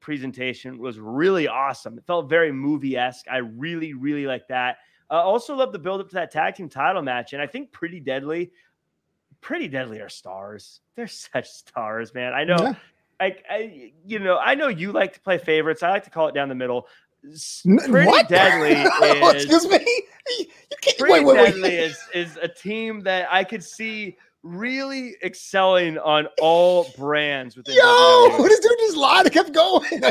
[0.00, 1.96] presentation was really awesome.
[1.96, 3.26] It felt very movie-esque.
[3.30, 4.76] I really, really like that.
[5.10, 7.32] Uh, also love the build up to that tag team title match.
[7.32, 8.52] And I think Pretty Deadly,
[9.40, 10.80] Pretty Deadly are stars.
[10.94, 12.34] They're such stars, man.
[12.34, 12.74] I know, Yeah.
[13.20, 15.82] I, I, you know, I know you like to play favorites.
[15.82, 16.86] I like to call it down the middle.
[17.64, 18.28] Pretty what?
[18.28, 19.78] Deadly Oh, is Excuse me.
[20.30, 20.46] You
[20.80, 20.98] can't.
[20.98, 21.44] Pretty Wait, wait, wait.
[21.52, 27.74] Deadly is is a team that I could see really excelling on all brands within
[27.76, 28.38] Yo, WWE.
[28.48, 30.02] this dude just lied and kept going.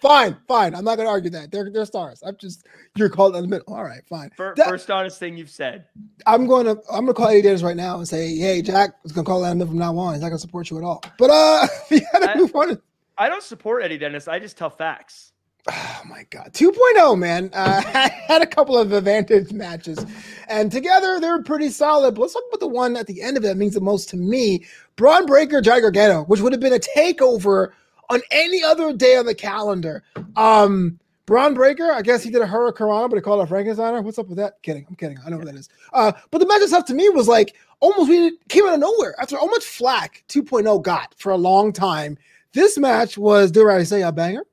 [0.00, 0.74] Fine, fine.
[0.74, 1.52] I'm not gonna argue that.
[1.52, 2.22] They're they're stars.
[2.26, 3.72] I'm just you're called in the middle.
[3.72, 4.30] All right, fine.
[4.36, 5.84] Fir- That- first honest thing you've said.
[6.26, 9.12] I'm going to I'm gonna call Eddie Dennis right now and say, hey, Jack is
[9.12, 10.14] gonna call Adam from now on.
[10.14, 11.04] He's not gonna support you at all.
[11.18, 12.80] But uh, we gotta I- move on.
[13.18, 14.28] I don't support Eddie Dennis.
[14.28, 15.32] I just tell facts.
[15.70, 17.50] Oh my god, 2.0, man.
[17.52, 20.04] Uh, I had a couple of advantage matches,
[20.48, 22.14] and together they're pretty solid.
[22.14, 24.08] But let's talk about the one at the end of it that means the most
[24.10, 24.64] to me:
[24.96, 27.70] Bron Breakker, Johnny Gargano, which would have been a takeover
[28.10, 30.02] on any other day on the calendar.
[30.36, 34.02] Um, Bron Breakker, I guess he did a Hurricane, but he called it a Frankensteiner.
[34.02, 34.60] What's up with that?
[34.62, 35.18] Kidding, I'm kidding.
[35.24, 35.68] I know what that is.
[35.92, 39.14] Uh, but the match itself to me was like almost we came out of nowhere
[39.20, 42.18] after how much flack 2.0 got for a long time.
[42.52, 44.44] This match was, dare I say, a banger.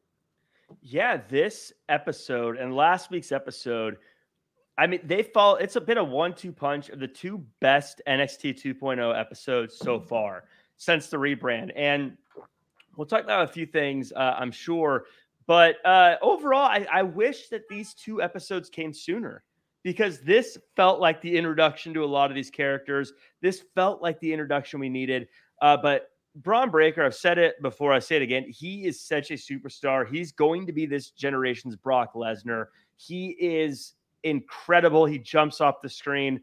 [0.82, 3.98] Yeah, this episode and last week's episode,
[4.78, 5.58] I mean, they fall.
[5.58, 10.46] It's a bit of one-two punch of the two best NXT 2.0 episodes so far
[10.78, 12.16] since the rebrand, and
[12.96, 15.06] we'll talk about a few things, uh, I'm sure.
[15.48, 19.44] But uh, overall, I, I wish that these two episodes came sooner
[19.84, 23.14] because this felt like the introduction to a lot of these characters.
[23.42, 25.28] This felt like the introduction we needed.
[25.62, 28.46] Uh, but Bron Breakker, I've said it before, I say it again.
[28.50, 30.08] He is such a superstar.
[30.08, 32.68] He's going to be this generation's Brock Lesnar.
[32.98, 35.06] He is incredible.
[35.06, 36.42] He jumps off the screen.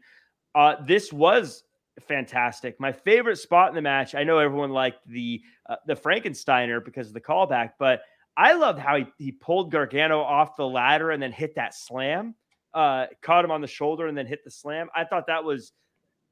[0.55, 1.63] Uh, this was
[2.07, 2.79] fantastic.
[2.79, 4.15] My favorite spot in the match.
[4.15, 8.01] I know everyone liked the uh, the Frankensteiner because of the callback, but
[8.35, 12.35] I loved how he, he pulled Gargano off the ladder and then hit that slam,
[12.73, 14.89] uh, caught him on the shoulder and then hit the slam.
[14.95, 15.71] I thought that was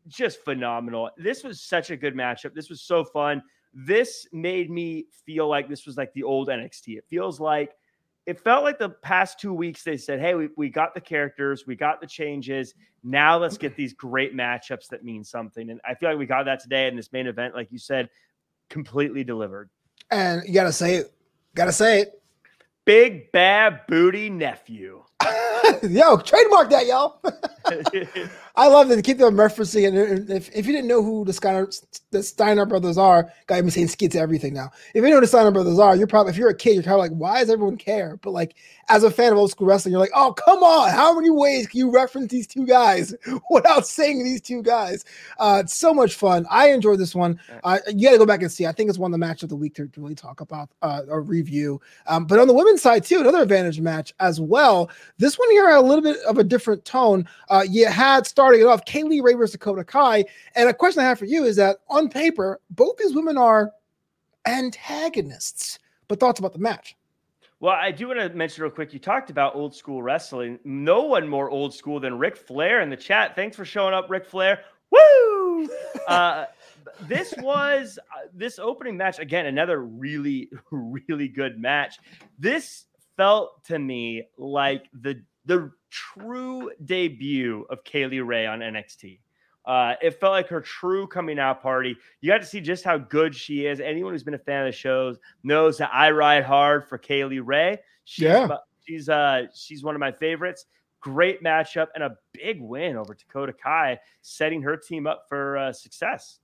[0.07, 1.09] just phenomenal.
[1.17, 2.53] This was such a good matchup.
[2.53, 3.41] This was so fun.
[3.73, 6.97] This made me feel like this was like the old NXT.
[6.97, 7.73] It feels like
[8.25, 11.65] it felt like the past two weeks they said, Hey, we, we got the characters,
[11.67, 12.73] we got the changes.
[13.03, 15.69] Now let's get these great matchups that mean something.
[15.69, 18.09] And I feel like we got that today in this main event, like you said,
[18.69, 19.69] completely delivered.
[20.09, 21.13] And you gotta say it,
[21.53, 22.21] gotta say it.
[22.85, 25.03] Big bad booty nephew.
[25.83, 27.19] Yo, trademark that, y'all.
[28.57, 29.87] I love that they keep them referencing.
[29.87, 31.67] And if, if you didn't know who the Steiner,
[32.11, 34.71] the Steiner brothers are, got me saying skits everything now.
[34.93, 36.83] If you know who the Steiner brothers are, you're probably if you're a kid, you're
[36.83, 38.17] kind of like, why does everyone care?
[38.21, 38.55] But like
[38.87, 41.67] as a fan of old school wrestling, you're like, oh come on, how many ways
[41.67, 43.13] can you reference these two guys
[43.49, 45.03] without saying these two guys?
[45.37, 46.45] Uh, it's so much fun.
[46.49, 47.39] I enjoyed this one.
[47.63, 48.65] Uh, you got to go back and see.
[48.65, 51.01] I think it's one of the match of the week to, really talk about uh,
[51.07, 51.79] or review.
[52.07, 54.89] Um, but on the women's side too, another advantage match as well.
[55.17, 57.27] This one here had a little bit of a different tone.
[57.49, 60.23] Uh, you had starting it off Kay Lee Ray versus Dakota Kai.
[60.55, 63.71] And a question I have for you is that on paper, both these women are
[64.45, 65.79] antagonists.
[66.07, 66.95] But thoughts about the match?
[67.59, 68.93] Well, I do want to mention real quick.
[68.93, 70.59] You talked about old school wrestling.
[70.63, 73.35] No one more old school than Ric Flair in the chat.
[73.35, 74.59] Thanks for showing up, Ric Flair.
[74.91, 75.67] Woo!
[76.07, 76.45] uh,
[77.07, 79.47] this was uh, this opening match again.
[79.47, 81.97] Another really, really good match.
[82.37, 82.85] This
[83.17, 89.19] felt to me like the the true debut of Kay Lee Ray on NXT.
[89.65, 91.95] Uh, it felt like her true coming out party.
[92.21, 93.79] You got to see just how good she is.
[93.79, 97.23] Anyone who's been a fan of the shows knows that I ride hard for Kay
[97.25, 97.79] Lee Ray.
[98.03, 100.65] She's, yeah, she's uh she's one of my favorites.
[100.99, 105.71] Great matchup and a big win over Dakota Kai, setting her team up for uh,
[105.71, 106.39] success.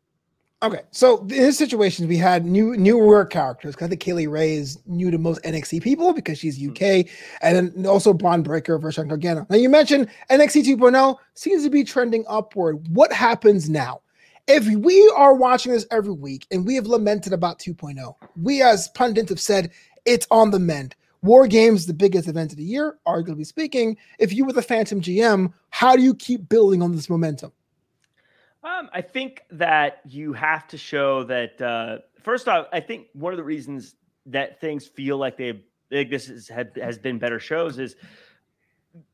[0.63, 3.75] Okay, so in this situation, we had new newer characters.
[3.81, 7.37] I think Kay Lee Ray is new to most NXT people because she's UK, mm-hmm.
[7.41, 9.47] and then also Bron Breakker versus Gargano.
[9.49, 12.87] Now you mentioned NXT 2.0 seems to be trending upward.
[12.89, 14.01] What happens now?
[14.47, 18.87] If we are watching this every week and we have lamented about 2.0, we as
[18.89, 19.71] pundits have said
[20.05, 20.95] it's on the mend.
[21.23, 23.97] War Games, the biggest event of the year, arguably speaking.
[24.19, 27.51] If you were the Phantom GM, how do you keep building on this momentum?
[28.63, 31.61] Um, I think that you have to show that.
[31.61, 33.95] Uh, first off, I think one of the reasons
[34.27, 37.95] that things feel like they like this is, have, has been better shows is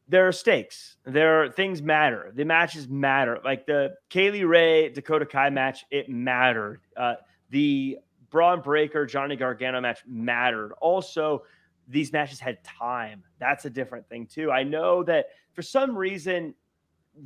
[0.08, 0.98] there are stakes.
[1.06, 2.32] There are things matter.
[2.36, 3.40] The matches matter.
[3.44, 6.82] Like the Kay Lee Ray Dakota Kai match, it mattered.
[6.96, 7.16] Uh,
[7.50, 7.98] the
[8.30, 10.74] Bron Breakker Johnny Gargano match mattered.
[10.82, 11.44] Also,
[11.88, 13.24] these matches had time.
[13.40, 14.52] That's a different thing too.
[14.52, 16.54] I know that for some reason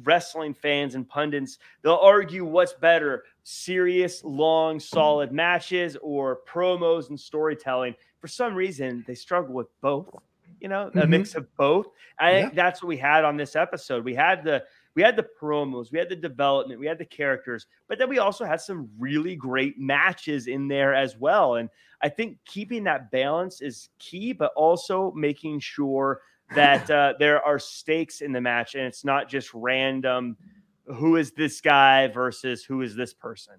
[0.03, 7.19] wrestling fans and pundits, they'll argue what's better serious, long, solid matches or promos and
[7.19, 7.95] storytelling.
[8.19, 10.13] For some reason, they struggle with both,
[10.59, 11.09] you know, a mm-hmm.
[11.09, 11.87] mix of both.
[12.19, 12.41] I yeah.
[12.41, 14.05] think that's what we had on this episode.
[14.05, 17.65] We had the we had the promos, we had the development, we had the characters,
[17.87, 21.55] but then we also had some really great matches in there as well.
[21.55, 21.69] And
[22.01, 26.21] I think keeping that balance is key, but also making sure
[26.55, 30.37] that uh, there are stakes in the match and it's not just random
[30.85, 33.55] who is this guy versus who is this person.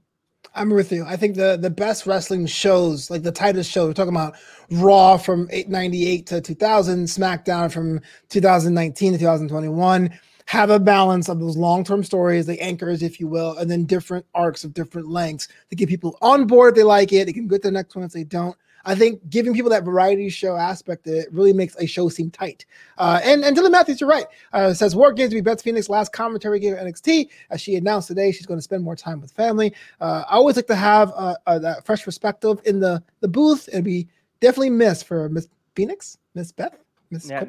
[0.55, 1.05] I'm with you.
[1.07, 4.35] I think the the best wrestling shows, like the tightest show, we're talking about
[4.71, 10.11] Raw from 898 to 2000, SmackDown from 2019 to 2021,
[10.47, 13.85] have a balance of those long term stories, the anchors, if you will, and then
[13.85, 16.73] different arcs of different lengths to get people on board.
[16.73, 17.27] if They like it.
[17.27, 18.57] They can get to the next one if they don't.
[18.85, 22.67] I think giving people that variety show aspect it really makes a show seem tight.
[22.99, 24.27] Uh, and and Dylan Matthews, you're right.
[24.53, 27.29] Uh, says War Games to be Beth Phoenix last commentary game at NXT.
[27.51, 29.75] As she announced today, she's going to spend more time with family.
[30.01, 33.69] Uh, I always like to have uh, uh, that fresh perspective in the the booth.
[33.69, 34.09] It'd be
[34.41, 36.77] definitely missed for Miss Phoenix, Miss Beth,
[37.11, 37.45] Miss yeah,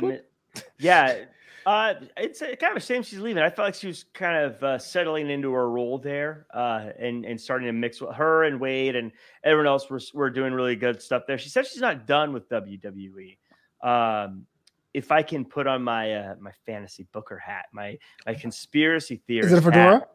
[0.79, 1.25] yeah,
[1.65, 3.41] uh, it's a, kind of a shame she's leaving.
[3.41, 7.25] I felt like she was kind of uh, settling into her role there, uh, and
[7.25, 9.11] and starting to mix with her and Wade and
[9.43, 9.89] everyone else.
[9.89, 11.37] Were, were doing really good stuff there.
[11.37, 13.37] She said she's not done with WWE.
[13.81, 14.45] Um,
[14.93, 19.45] if I can put on my uh, my fantasy Booker hat, my my conspiracy theory.
[19.45, 19.99] Is it a fedora?
[19.99, 20.09] Hat,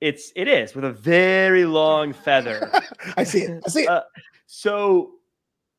[0.00, 2.70] it's it is with a very long feather.
[3.16, 3.62] I see it.
[3.64, 3.88] I see it.
[3.88, 4.02] Uh,
[4.46, 5.12] so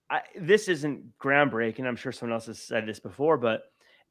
[0.10, 1.86] I, this isn't groundbreaking.
[1.86, 3.64] I'm sure someone else has said this before, but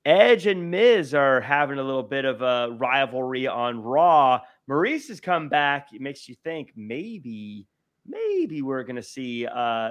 [0.04, 4.40] Edge and Miz are having a little bit of a rivalry on Raw.
[4.66, 5.88] Maurice has come back.
[5.92, 7.66] It makes you think maybe,
[8.06, 9.90] maybe we're going to see uh,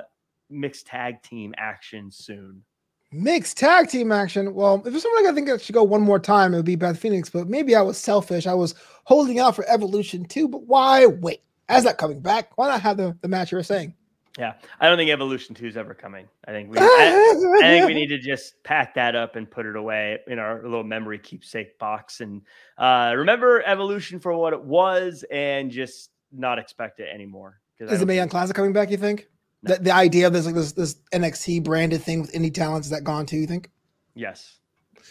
[0.50, 2.64] mixed tag team action soon.
[3.12, 4.54] Mixed tag team action.
[4.54, 6.66] Well, if there's something like I think that should go one more time, it would
[6.66, 7.30] be Beth Phoenix.
[7.30, 8.46] But maybe I was selfish.
[8.46, 10.48] I was holding out for Evolution too.
[10.48, 11.42] But why wait?
[11.70, 13.94] As that coming back, why not have the, the match you were saying?
[14.40, 16.26] Yeah, I don't think Evolution Two is ever coming.
[16.48, 19.66] I think we, I, I, think we need to just pack that up and put
[19.66, 22.42] it away in our little memory keepsake box and
[22.78, 27.60] uh, remember Evolution for what it was and just not expect it anymore.
[27.80, 28.90] Is the Mae Young Classic coming back?
[28.92, 29.28] You think
[29.62, 29.76] no.
[29.76, 32.92] the, the idea of this like this this NXT branded thing with indie talents is
[32.92, 33.38] that gone too?
[33.38, 33.70] You think?
[34.16, 34.60] Yes,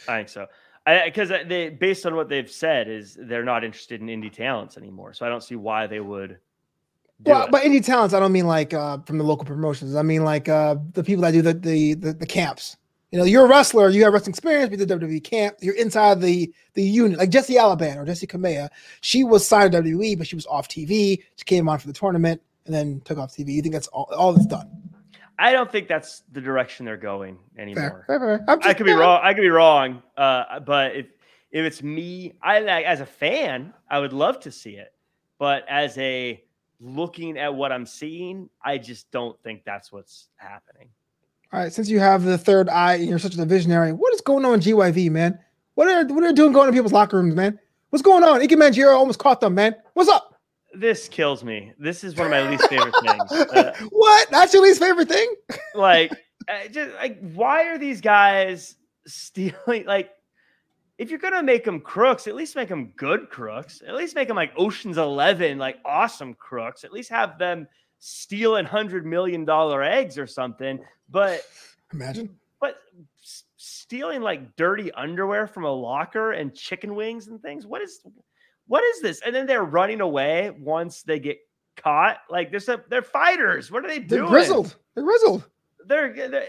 [0.08, 0.46] I think so.
[0.86, 5.12] Because they, based on what they've said, is they're not interested in indie talents anymore.
[5.12, 6.38] So I don't see why they would
[7.24, 7.50] well, it.
[7.50, 9.94] but indie talents, I don't mean like uh, from the local promotions.
[9.94, 12.76] I mean like uh, the people that do the, the, the the camps.
[13.10, 16.20] You know, you're a wrestler, you have wrestling experience, with the WWE camp, you're inside
[16.20, 18.68] the the unit, like Jesse Elaban or Jesse Kamea.
[19.00, 21.22] She was signed to WWE, but she was off TV.
[21.36, 23.52] She came on for the tournament and then took off TV.
[23.52, 24.70] You think that's all, all that's done?
[25.38, 28.04] I don't think that's the direction they're going anymore.
[28.06, 28.60] Fair, fair, fair.
[28.62, 29.20] I could be wrong.
[29.22, 30.02] I could be wrong.
[30.16, 31.06] Uh, but if
[31.50, 34.92] if it's me, I as a fan, I would love to see it.
[35.38, 36.42] But as a
[36.80, 40.88] looking at what I'm seeing, I just don't think that's what's happening.
[41.52, 44.20] All right, since you have the third eye and you're such a visionary, what is
[44.20, 45.38] going on in GYV, man?
[45.74, 47.58] What are what are you doing going to people's locker rooms, man?
[47.90, 48.40] What's going on?
[48.40, 49.74] Ikemen Jiro almost caught them, man.
[49.94, 50.38] What's up?
[50.74, 51.72] This kills me.
[51.78, 53.46] This is one of my least favorite things.
[53.48, 54.30] Uh, what?
[54.30, 55.34] That's your least favorite thing?
[55.74, 56.12] like,
[56.70, 58.76] just like, why are these guys
[59.06, 59.86] stealing?
[59.86, 60.10] Like,
[60.98, 63.82] if you're gonna make them crooks, at least make them good crooks.
[63.86, 66.82] At least make them like Ocean's Eleven, like awesome crooks.
[66.84, 67.68] At least have them
[68.00, 70.80] stealing hundred million dollar eggs or something.
[71.08, 71.42] But
[71.92, 72.80] imagine, but
[73.56, 77.64] stealing like dirty underwear from a locker and chicken wings and things.
[77.64, 78.00] What is,
[78.66, 79.22] what is this?
[79.24, 81.38] And then they're running away once they get
[81.76, 82.18] caught.
[82.28, 83.70] Like they're they're fighters.
[83.70, 84.22] What are they doing?
[84.22, 84.76] They're grizzled.
[84.94, 85.44] They're grizzled.
[85.86, 86.46] They're, they're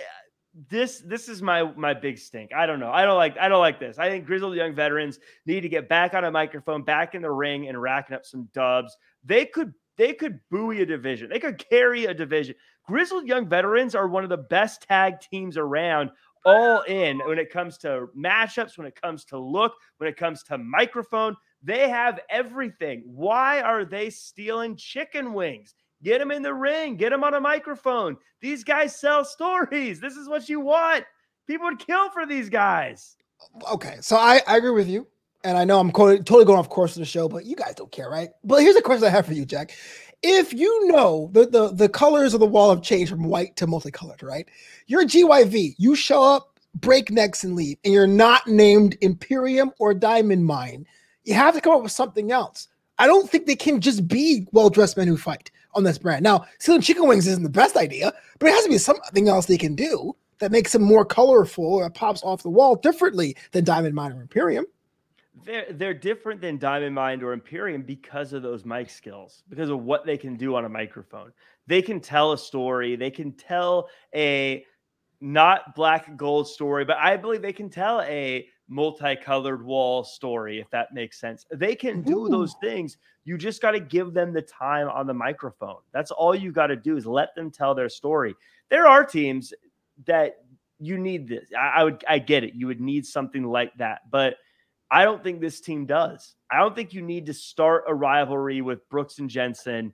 [0.70, 2.52] this this is my my big stink.
[2.54, 2.92] I don't know.
[2.92, 4.00] I don't like I don't like this.
[4.00, 7.32] I think grizzled young veterans need to get back on a microphone, back in the
[7.32, 8.98] ring, and racking up some dubs.
[9.24, 11.30] They could they could buoy a division.
[11.30, 12.56] They could carry a division.
[12.88, 16.10] Grizzled young veterans are one of the best tag teams around.
[16.46, 20.42] All in when it comes to matchups, when it comes to look, when it comes
[20.44, 23.04] to microphone, they have everything.
[23.06, 25.76] Why are they stealing chicken wings?
[26.04, 26.96] Get them in the ring.
[26.96, 28.18] Get them on a microphone.
[28.42, 30.00] These guys sell stories.
[30.00, 31.06] This is what you want.
[31.48, 33.18] People would kill for these guys.
[33.72, 35.08] Okay, so I, I agree with you,
[35.44, 37.92] and I know I'm totally going off course of the show, but you guys don't
[37.92, 38.30] care, right?
[38.44, 39.74] But here's a question I have for you, Jack.
[40.22, 43.68] If you know the the, the colors of the wall have changed from white to
[43.68, 44.48] multicolored, right?
[44.88, 45.76] You're GYV.
[45.78, 50.86] You show up, break necks, and leave, and you're not named Imperium or Diamond Mine.
[51.24, 52.68] You have to come up with something else.
[52.98, 56.24] I don't think they can just be well dressed men who fight on this brand.
[56.24, 59.46] Now, stealing chicken wings isn't the best idea, but it has to be something else
[59.46, 63.64] they can do that makes them more colorful or pops off the wall differently than
[63.64, 64.66] Diamond Mine or Imperium.
[65.46, 69.84] They're they're different than Diamond Mine or Imperium because of those mic skills, because of
[69.84, 71.32] what they can do on a microphone.
[71.68, 72.96] They can tell a story.
[72.96, 74.66] They can tell a
[75.22, 80.70] not black gold story, but I believe they can tell a multicolored wall story, if
[80.70, 81.46] that makes sense.
[81.52, 82.30] They can do Ooh.
[82.30, 82.98] those things.
[83.26, 85.82] You just got to give them the time on the microphone.
[85.92, 88.36] That's all you got to do is let them tell their story.
[88.70, 89.54] There are teams
[90.06, 90.38] that
[90.80, 91.50] you need this.
[91.58, 92.54] I, I, would I get it.
[92.54, 94.02] You would need something like that.
[94.10, 94.36] But
[94.92, 96.36] I don't think this team does.
[96.52, 99.94] I don't think you need to start a rivalry with Brooks and Jensen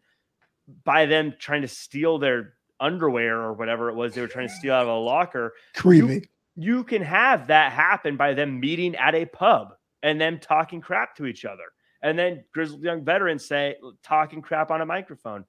[0.83, 4.53] by them trying to steal their underwear or whatever it was they were trying to
[4.53, 5.53] steal out of a locker.
[5.75, 6.21] Creepy you
[6.57, 11.25] can have that happen by them meeting at a pub and them talking crap to
[11.25, 11.63] each other.
[12.01, 15.45] And then grizzled young veterans say talking crap on a microphone.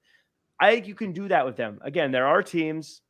[0.59, 1.79] I think you can do that with them.
[1.83, 3.01] Again, there are teams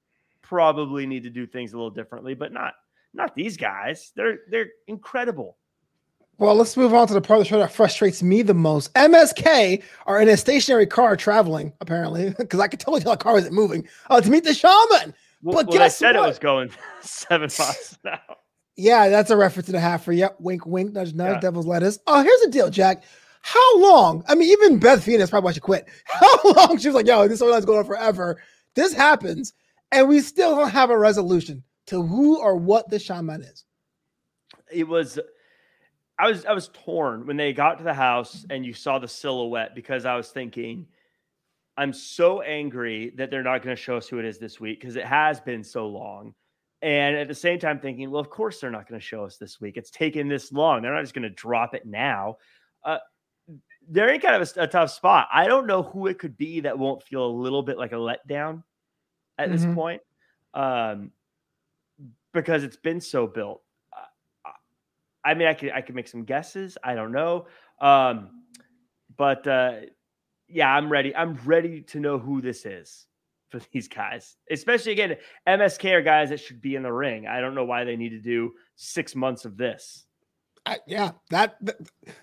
[0.41, 2.73] probably need to do things a little differently, but not
[3.13, 4.11] not these guys.
[4.15, 5.57] They're they're incredible.
[6.39, 8.93] Well, let's move on to the part of the show that frustrates me the most.
[8.93, 13.39] MSK are in a stationary car traveling, apparently, because I could totally tell a car
[13.39, 15.15] isn't moving uh, to meet the shaman.
[15.41, 16.25] Well, but well, guess said what?
[16.25, 16.71] it was going
[17.01, 18.37] seven miles an hour.
[18.75, 20.35] Yeah, that's a reference to the half for yep.
[20.39, 21.39] Wink, wink, nudge, nudge, yeah.
[21.39, 21.97] devil's lettuce.
[22.05, 23.03] Oh, here's the deal, Jack.
[23.41, 24.23] How long?
[24.27, 25.87] I mean, even Beth Phoenix probably should quit.
[26.05, 26.77] How long?
[26.77, 28.41] She was like, yo, this storyline's going on forever.
[28.75, 29.53] This happens,
[29.91, 33.65] and we still don't have a resolution to who or what the shaman is.
[34.71, 35.17] It was
[36.19, 39.07] I was I was torn when they got to the house and you saw the
[39.07, 40.87] silhouette because I was thinking
[41.77, 44.79] I'm so angry that they're not going to show us who it is this week
[44.79, 46.33] because it has been so long.
[46.81, 49.37] And at the same time, thinking, well, of course they're not going to show us
[49.37, 49.77] this week.
[49.77, 50.81] It's taken this long.
[50.81, 52.37] They're not just going to drop it now.
[52.83, 52.97] Uh,
[53.89, 55.27] they're in kind of a, a, tough spot.
[55.31, 57.95] I don't know who it could be that won't feel a little bit like a
[57.95, 58.63] letdown
[59.37, 59.51] at mm-hmm.
[59.51, 60.01] this point,
[60.53, 61.11] um,
[62.33, 63.61] because it's been so built.
[63.93, 64.51] Uh,
[65.23, 66.77] I mean, I could I could make some guesses.
[66.83, 67.47] I don't know,
[67.79, 68.43] um,
[69.15, 69.73] but uh,
[70.47, 71.15] yeah, I'm ready.
[71.15, 73.05] I'm ready to know who this is.
[73.49, 75.17] for these guys, especially again,
[75.47, 77.27] MSK are guys that should be in the ring.
[77.27, 80.05] I don't know why they need to do six months of this.
[80.65, 81.77] I, yeah, that, that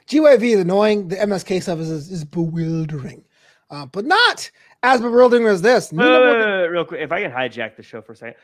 [0.07, 1.09] GYV is annoying.
[1.09, 3.25] The MSK stuff is, is, is bewildering,
[3.71, 4.51] uh, but not
[4.83, 5.91] as bewildering as this.
[5.91, 8.35] Wait, wait, wait, real quick, if I can hijack the show for a second,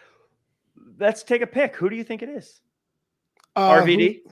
[0.99, 1.76] let's take a pick.
[1.76, 2.62] Who do you think it is?
[3.55, 4.22] Uh, RVD.
[4.24, 4.31] Who,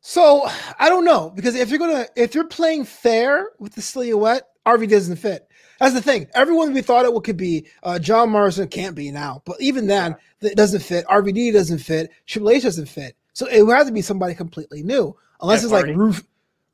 [0.00, 4.48] so I don't know because if you're gonna if you're playing fair with the silhouette,
[4.66, 5.48] RV doesn't fit.
[5.78, 6.26] That's the thing.
[6.34, 9.86] Everyone we thought it would, could be uh, John Morrison can't be now, but even
[9.86, 10.50] then, yeah.
[10.50, 11.06] it doesn't fit.
[11.06, 12.10] RVD doesn't fit.
[12.26, 13.16] Triple H doesn't fit.
[13.34, 16.24] So it would have to be somebody completely new, unless it's like Roof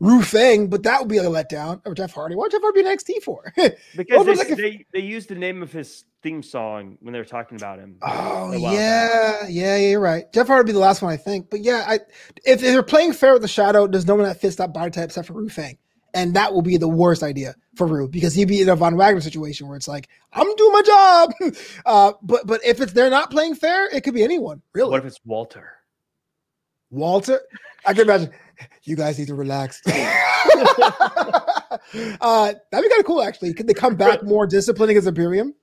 [0.02, 1.80] Roofing, but that would be a letdown.
[1.86, 2.34] Or Jeff Hardy.
[2.34, 3.52] What Jeff Hardy be NXT for?
[3.96, 7.24] because they, like they, they used the name of his theme song when they were
[7.24, 7.98] talking about him.
[8.02, 10.30] Oh yeah, yeah, yeah, you're right.
[10.32, 11.50] Jeff Hardy would be the last one I think.
[11.50, 12.00] But yeah, I
[12.44, 15.04] if they're playing fair with the shadow, there's no one that fits that body type
[15.04, 15.78] except for Roofing.
[16.14, 18.96] And that will be the worst idea for Rue because he'd be in a Von
[18.96, 21.32] Wagner situation where it's like, I'm doing my job.
[21.86, 24.90] Uh, but but if it's they're not playing fair, it could be anyone, really.
[24.90, 25.74] What if it's Walter?
[26.90, 27.40] Walter?
[27.84, 28.30] I can imagine
[28.84, 29.80] you guys need to relax.
[29.86, 29.92] uh,
[31.92, 33.54] that'd be kind of cool, actually.
[33.54, 35.54] Could they come back more disciplining as Imperium?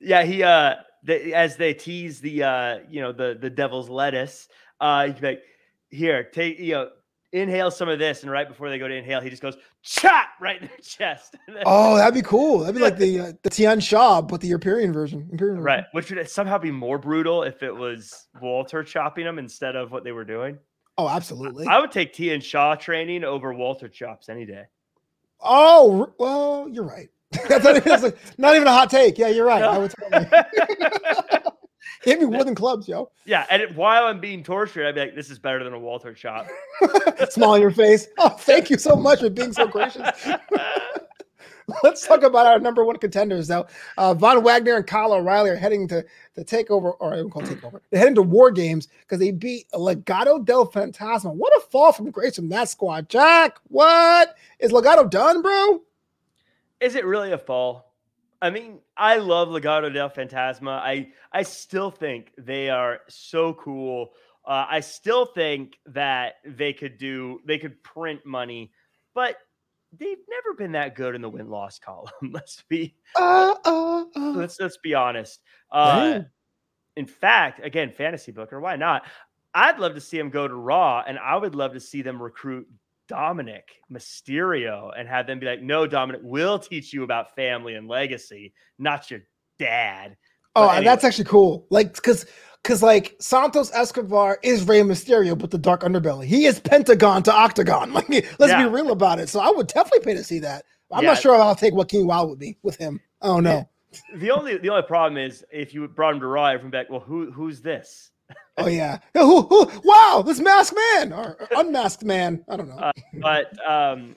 [0.00, 4.48] Yeah, he uh the, as they tease the uh you know the the devil's lettuce,
[4.80, 5.42] uh he'd be like,
[5.90, 6.90] here, take you know,
[7.32, 10.28] inhale some of this, and right before they go to inhale, he just goes chop
[10.40, 11.36] right in their chest.
[11.66, 12.60] oh, that'd be cool.
[12.60, 15.28] That'd be like the uh, the Tian Sha, but the Imperium version.
[15.32, 19.76] Imperium right, which would somehow be more brutal if it was Walter chopping them instead
[19.76, 20.58] of what they were doing.
[20.98, 21.66] Oh, absolutely.
[21.66, 24.64] I would take Tian Sha training over Walter chops any day.
[25.40, 27.08] Oh, well, you're right.
[27.48, 29.16] That's not even, like, not even a hot take.
[29.16, 29.60] Yeah, you're right.
[29.60, 29.70] No.
[29.70, 30.26] I would totally.
[32.02, 33.10] Hit me wooden clubs, yo.
[33.26, 36.14] Yeah, and while I'm being tortured, I'd be like, "This is better than a Walter
[36.14, 36.46] chop."
[37.30, 38.06] Smile on your face.
[38.18, 40.08] Oh, thank you so much for being so gracious.
[41.82, 43.66] Let's talk about our number one contenders though.
[43.96, 46.04] Uh, Von Wagner and Kyle O'Reilly are heading to
[46.34, 47.80] the takeover, or I don't call takeover.
[47.90, 51.34] They're heading to War Games because they beat Legado del Fantasma.
[51.34, 53.58] What a fall from grace from that squad, Jack.
[53.68, 55.82] What is Legado done, bro?
[56.80, 57.92] Is it really a fall?
[58.40, 60.78] I mean, I love Legado del Fantasma.
[60.78, 64.12] I I still think they are so cool.
[64.46, 68.72] Uh, I still think that they could do they could print money,
[69.12, 69.36] but
[69.92, 72.10] they've never been that good in the win loss column.
[72.32, 74.30] let's be uh, uh, uh.
[74.30, 75.40] let's let's be honest.
[75.70, 76.20] Uh,
[76.96, 79.06] in fact, again, fantasy booker, why not?
[79.54, 82.20] I'd love to see them go to Raw, and I would love to see them
[82.22, 82.66] recruit
[83.08, 87.88] Dominic Mysterio and have them be like, "No, Dominic, we'll teach you about family and
[87.88, 89.20] legacy, not your
[89.58, 90.16] dad."
[90.56, 90.84] Oh, anyway.
[90.84, 91.66] that's actually cool.
[91.70, 92.26] Like, because
[92.62, 96.24] because like Santos Escobar is Rey Mysterio, but the dark underbelly.
[96.24, 97.92] He is Pentagon to Octagon.
[97.98, 98.64] Like, let's yeah.
[98.64, 99.28] be real about it.
[99.28, 100.64] So I would definitely pay to see that.
[100.92, 101.10] I'm yeah.
[101.10, 103.00] not sure if I'll take Joaquin Wilde with me with him.
[103.22, 103.68] Oh no.
[104.16, 106.90] The only the only problem is if you brought him to Raw, everyone back.
[106.90, 108.10] Well, who who's this?
[108.58, 108.98] oh yeah.
[109.14, 112.44] Who, who, wow, this masked man or unmasked man.
[112.48, 112.76] I don't know.
[112.76, 114.14] Uh, but um,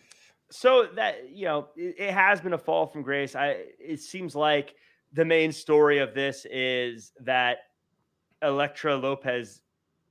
[0.49, 3.35] so that you know, it, it has been a fall from grace.
[3.35, 4.75] I it seems like
[5.13, 7.59] the main story of this is that
[8.41, 9.61] Elektra Lopez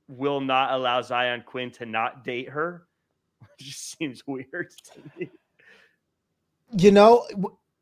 [0.07, 2.87] will not allow Xyon Quinn to not date her,
[3.39, 5.29] which just seems weird to me.
[6.77, 7.25] You know,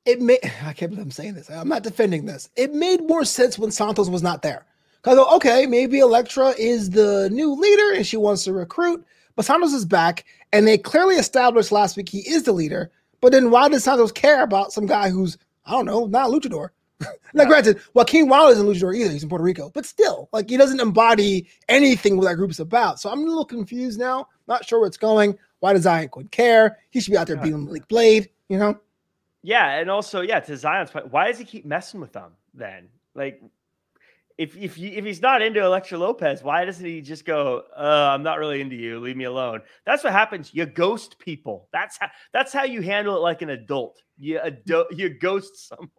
[0.06, 1.50] it made I can't believe I'm saying this.
[1.50, 2.50] I'm not defending this.
[2.56, 4.66] It made more sense when Santos was not there.
[5.02, 9.06] Because okay, maybe Elektra is the new leader and she wants to recruit,
[9.36, 12.92] but Santos is back, and they clearly established last week he is the leader.
[13.22, 16.32] But then why does Santos care about some guy who's I don't know, not a
[16.32, 16.70] luchador?
[17.34, 19.12] now, granted, Joaquin Wilde isn't luchador either.
[19.12, 23.00] He's in Puerto Rico, but still, like he doesn't embody anything what that group's about.
[23.00, 24.28] So I'm a little confused now.
[24.48, 25.38] Not sure where it's going.
[25.60, 26.80] Why does Xyon Quinn care?
[26.90, 28.80] He should be out there beating Malik Blade, you know?
[29.42, 32.90] Yeah, and also, yeah, to Xyon's point, why does he keep messing with them then?
[33.16, 33.42] Like,
[34.38, 37.64] if if you, if he's not into Elektra Lopez, why doesn't he just go?
[37.78, 39.00] Uh, I'm not really into you.
[39.00, 39.62] Leave me alone.
[39.86, 40.52] That's what happens.
[40.54, 41.68] You ghost people.
[41.74, 44.02] That's how that's how you handle it like an adult.
[44.18, 45.90] You ado- you ghost someone.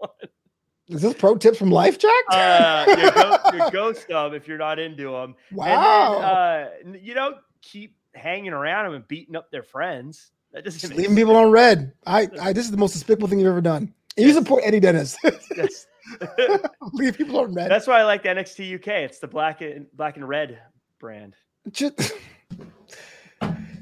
[0.90, 2.24] Is this pro tips from Life, Jack?
[2.30, 5.36] uh, you, go, you ghost them if you're not into them.
[5.52, 6.68] Wow.
[6.82, 10.32] Then, uh, you know, keep hanging around them and beating up their friends.
[10.52, 11.92] That doesn't leaving people on red.
[12.06, 13.94] I, I this is the most despicable thing you've ever done.
[14.16, 15.16] And you support Eddie Dennis.
[15.56, 15.86] yes.
[16.92, 17.70] Leave people on red.
[17.70, 18.88] That's why I like the NXT UK.
[18.88, 20.60] It's the black and black and red
[20.98, 21.36] brand.
[21.70, 22.14] Just,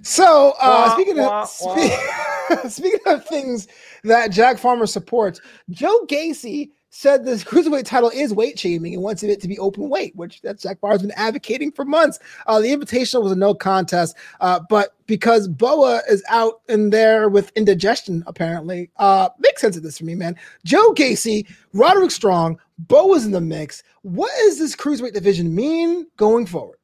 [0.02, 2.68] so uh, wah, speaking wah, of wah.
[2.68, 3.66] speaking of things
[4.04, 5.40] that Jack Farmer supports,
[5.70, 9.88] Joe Gacy said the cruiserweight title is weight shaming and wants it to be open
[9.88, 12.18] weight, which that Jack Barr's been advocating for months.
[12.46, 17.28] Uh, the invitation was a no contest, uh, but because Boa is out in there
[17.28, 20.36] with indigestion, apparently, uh, makes sense of this for me, man.
[20.64, 23.82] Joe Gacy, Roderick Strong, Boa's in the mix.
[24.02, 26.78] What does this cruiserweight division mean going forward?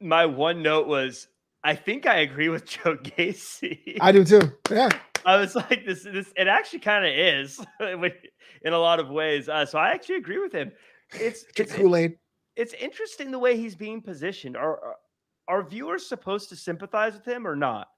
[0.00, 1.28] My one note was,
[1.62, 3.98] I think I agree with Joe Gacy.
[4.00, 4.52] I do too.
[4.70, 4.90] Yeah.
[5.24, 7.60] I was like, this, this, it actually kind of is
[8.62, 9.48] in a lot of ways.
[9.48, 10.72] Uh, so I actually agree with him.
[11.12, 12.16] It's, it's Kool Aid.
[12.56, 14.56] It's interesting the way he's being positioned.
[14.56, 14.96] Are
[15.48, 17.88] are viewers supposed to sympathize with him or not?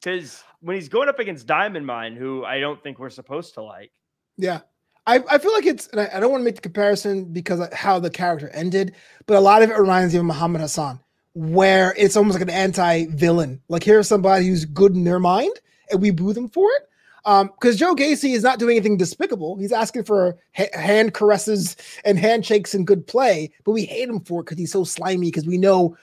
[0.00, 3.62] Because when he's going up against Diamond Mine, who I don't think we're supposed to
[3.62, 3.90] like.
[4.36, 4.60] Yeah.
[5.06, 7.58] I, I feel like it's, and I, I don't want to make the comparison because
[7.58, 8.94] of how the character ended,
[9.26, 11.00] but a lot of it reminds me of Muhammad Hassan,
[11.34, 13.60] where it's almost like an anti villain.
[13.68, 15.52] Like here's somebody who's good in their mind
[15.98, 16.86] we boo them for it.
[17.22, 19.56] Because um, Joe Gacy is not doing anything despicable.
[19.58, 24.20] He's asking for ha- hand caresses and handshakes and good play, but we hate him
[24.20, 25.26] for it because he's so slimy.
[25.26, 25.96] Because we know,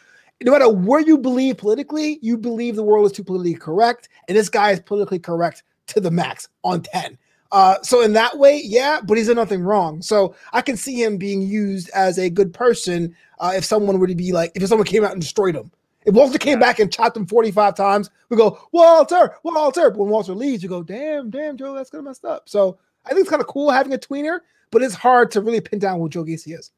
[0.44, 4.38] no matter where you believe politically, you believe the world is too politically correct, and
[4.38, 7.18] this guy is politically correct to the max on ten.
[7.52, 10.02] Uh, so in that way, yeah, but he's done nothing wrong.
[10.02, 14.08] So I can see him being used as a good person uh, if someone were
[14.08, 15.72] to be like, if someone came out and destroyed him,
[16.08, 19.92] if Walter came back and chopped him 45 times, we go, Walter, Walter.
[19.92, 22.48] But when Walter leaves, you go, damn, damn, Joe, that's kind of messed up.
[22.48, 24.40] So I think it's kind of cool having a tweener,
[24.72, 26.72] but it's hard to really pin down who Joe Gacy is.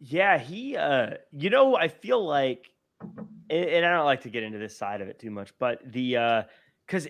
[0.00, 2.72] Yeah, he, uh, you know, I feel like,
[3.50, 6.16] and I don't like to get into this side of it too much, but the,
[6.16, 6.42] uh,
[6.86, 7.06] because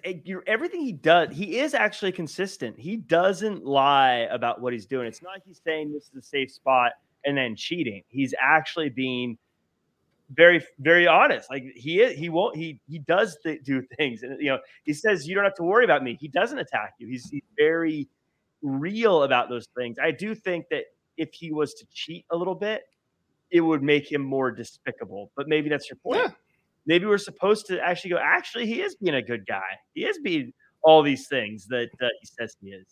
[0.49, 2.79] everything he does, he is actually consistent.
[2.79, 5.07] He doesn't lie about what he's doing.
[5.07, 6.93] It's not like he's saying this is a safe spot
[7.25, 8.03] and then cheating.
[8.09, 9.39] He's actually being
[10.31, 14.41] very very honest like he is he won't he he does th- do things and
[14.41, 16.16] you know he says you don't have to worry about me.
[16.18, 17.07] He doesn't attack you.
[17.09, 18.09] He's, he's very
[18.62, 19.99] real about those things.
[20.03, 20.85] I do think that
[21.18, 22.85] if he was to cheat a little bit
[23.51, 26.20] it would make him more despicable but maybe that's your point.
[26.20, 26.31] Yeah.
[26.87, 29.79] maybe we're supposed to actually go actually he is being a good guy.
[29.95, 30.53] He is being
[30.83, 32.87] all these things that uh, he says he is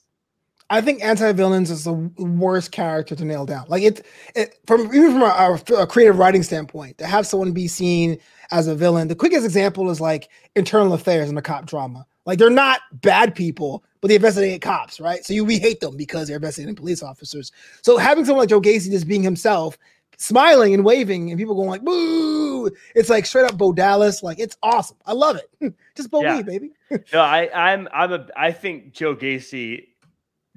[0.73, 3.67] I think anti-villains is the worst character to nail down.
[3.69, 7.69] Like it, it from even from a, a, creative writing standpoint, to have someone be
[7.69, 8.19] seen
[8.53, 9.09] as a villain.
[9.09, 12.07] The quickest example is like internal affairs in a cop drama.
[12.25, 15.23] Like they're not bad people, but they investigate cops, right?
[15.27, 17.53] So you we hate them because they're investigating police officers.
[17.83, 19.77] So having someone like Joe Gacy just being himself,
[20.17, 24.23] smiling and waving, and people going like "boo," it's like straight up Bo Dallas.
[24.23, 24.97] Like it's awesome.
[25.05, 25.75] I love it.
[25.97, 26.39] just Bo yeah.
[26.39, 26.71] me, baby.
[27.13, 29.89] no, I, I'm I'm a I think Joe Gacy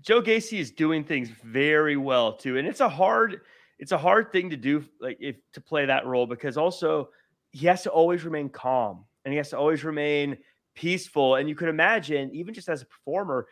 [0.05, 3.41] Joe Gacy is doing things very well too, and it's a hard
[3.79, 7.09] it's a hard thing to do like if to play that role because also
[7.51, 10.37] he has to always remain calm and he has to always remain
[10.75, 11.35] peaceful.
[11.35, 13.47] And you could imagine, even just as a performer,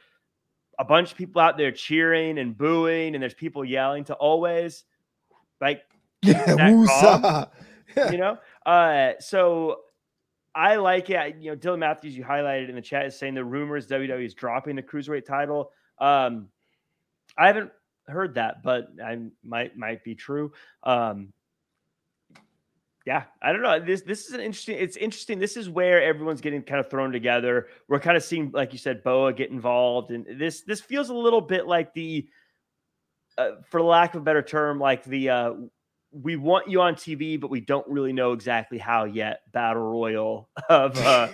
[0.77, 4.83] a bunch of people out there cheering and booing, and there's people yelling to always
[5.59, 5.81] like
[6.21, 7.47] yeah, calm,
[7.97, 8.11] yeah.
[8.11, 8.37] you know.
[8.65, 9.79] Uh, so
[10.53, 11.37] I like it.
[11.39, 14.33] You know, Dylan Matthews, you highlighted in the chat, is saying the rumors WWE is
[14.35, 15.71] dropping the cruiserweight title.
[15.99, 16.49] Um,
[17.37, 17.71] I haven't
[18.07, 20.51] heard that, but I might might be true.
[20.83, 21.33] Um,
[23.05, 23.79] yeah, I don't know.
[23.79, 24.77] This this is an interesting.
[24.79, 25.39] It's interesting.
[25.39, 27.67] This is where everyone's getting kind of thrown together.
[27.89, 31.13] We're kind of seeing, like you said, Boa get involved, and this this feels a
[31.13, 32.29] little bit like the,
[33.37, 35.53] uh, for lack of a better term, like the uh,
[36.13, 39.41] we want you on TV, but we don't really know exactly how yet.
[39.51, 41.27] Battle royal of uh,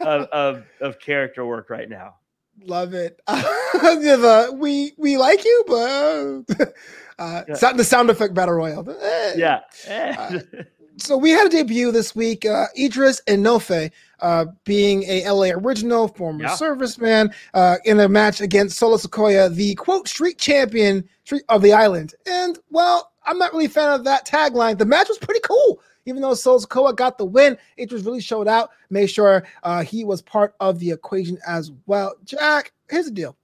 [0.00, 2.16] of, of of character work right now.
[2.64, 3.20] Love it.
[4.58, 6.72] we we like you, but
[7.18, 7.72] uh, yeah.
[7.72, 8.88] the sound effect battle royale.
[8.88, 9.34] Eh.
[9.36, 9.60] Yeah.
[9.88, 10.38] uh,
[10.96, 12.44] so we had a debut this week.
[12.46, 13.90] Uh, Edris Enofe,
[14.20, 16.50] uh, being a LA original, former yeah.
[16.50, 21.08] serviceman, uh, in a match against Solo Sikoa, the quote street champion
[21.48, 22.14] of the island.
[22.26, 24.78] And well, I'm not really a fan of that tagline.
[24.78, 28.70] The match was pretty cool even though Sikoa got the win, Edris really showed out,
[28.88, 32.14] made sure uh, he was part of the equation as well.
[32.24, 33.36] Jack, here's the deal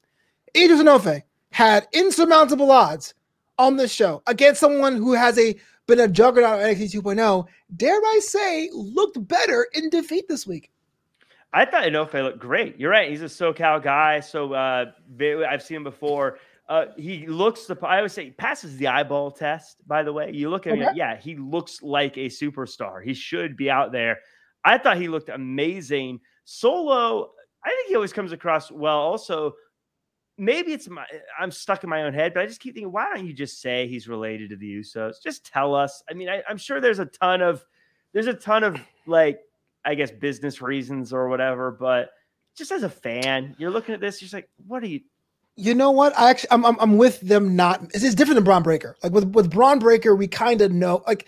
[0.56, 3.14] Edris Enofe had insurmountable odds
[3.58, 5.54] on this show against someone who has a
[5.86, 7.46] been a juggernaut at NXT 2.0,
[7.76, 10.70] dare I say, looked better in defeat this week.
[11.52, 12.78] I thought Enofe looked great.
[12.78, 13.10] You're right.
[13.10, 14.20] He's a SoCal guy.
[14.20, 16.38] So uh, I've seen him before.
[16.72, 17.76] Uh, he looks the.
[17.86, 19.86] I would say passes the eyeball test.
[19.86, 20.80] By the way, you look at okay.
[20.84, 20.96] him.
[20.96, 23.04] Yeah, he looks like a superstar.
[23.04, 24.20] He should be out there.
[24.64, 26.20] I thought he looked amazing.
[26.46, 27.32] Solo.
[27.62, 28.96] I think he always comes across well.
[28.96, 29.52] Also,
[30.38, 31.04] maybe it's my.
[31.38, 33.60] I'm stuck in my own head, but I just keep thinking, why don't you just
[33.60, 35.16] say he's related to the Usos?
[35.22, 36.02] Just tell us.
[36.08, 37.62] I mean, I, I'm sure there's a ton of.
[38.14, 39.40] There's a ton of like,
[39.84, 42.12] I guess, business reasons or whatever, but
[42.56, 45.00] just as a fan, you're looking at this, you're just like, what are you?
[45.56, 46.18] You know what?
[46.18, 47.54] I actually, I'm, I'm, I'm with them.
[47.54, 48.96] Not it's, it's different than Bron Breakker.
[49.02, 51.02] Like with with Bron Breakker, we kind of know.
[51.06, 51.26] Like,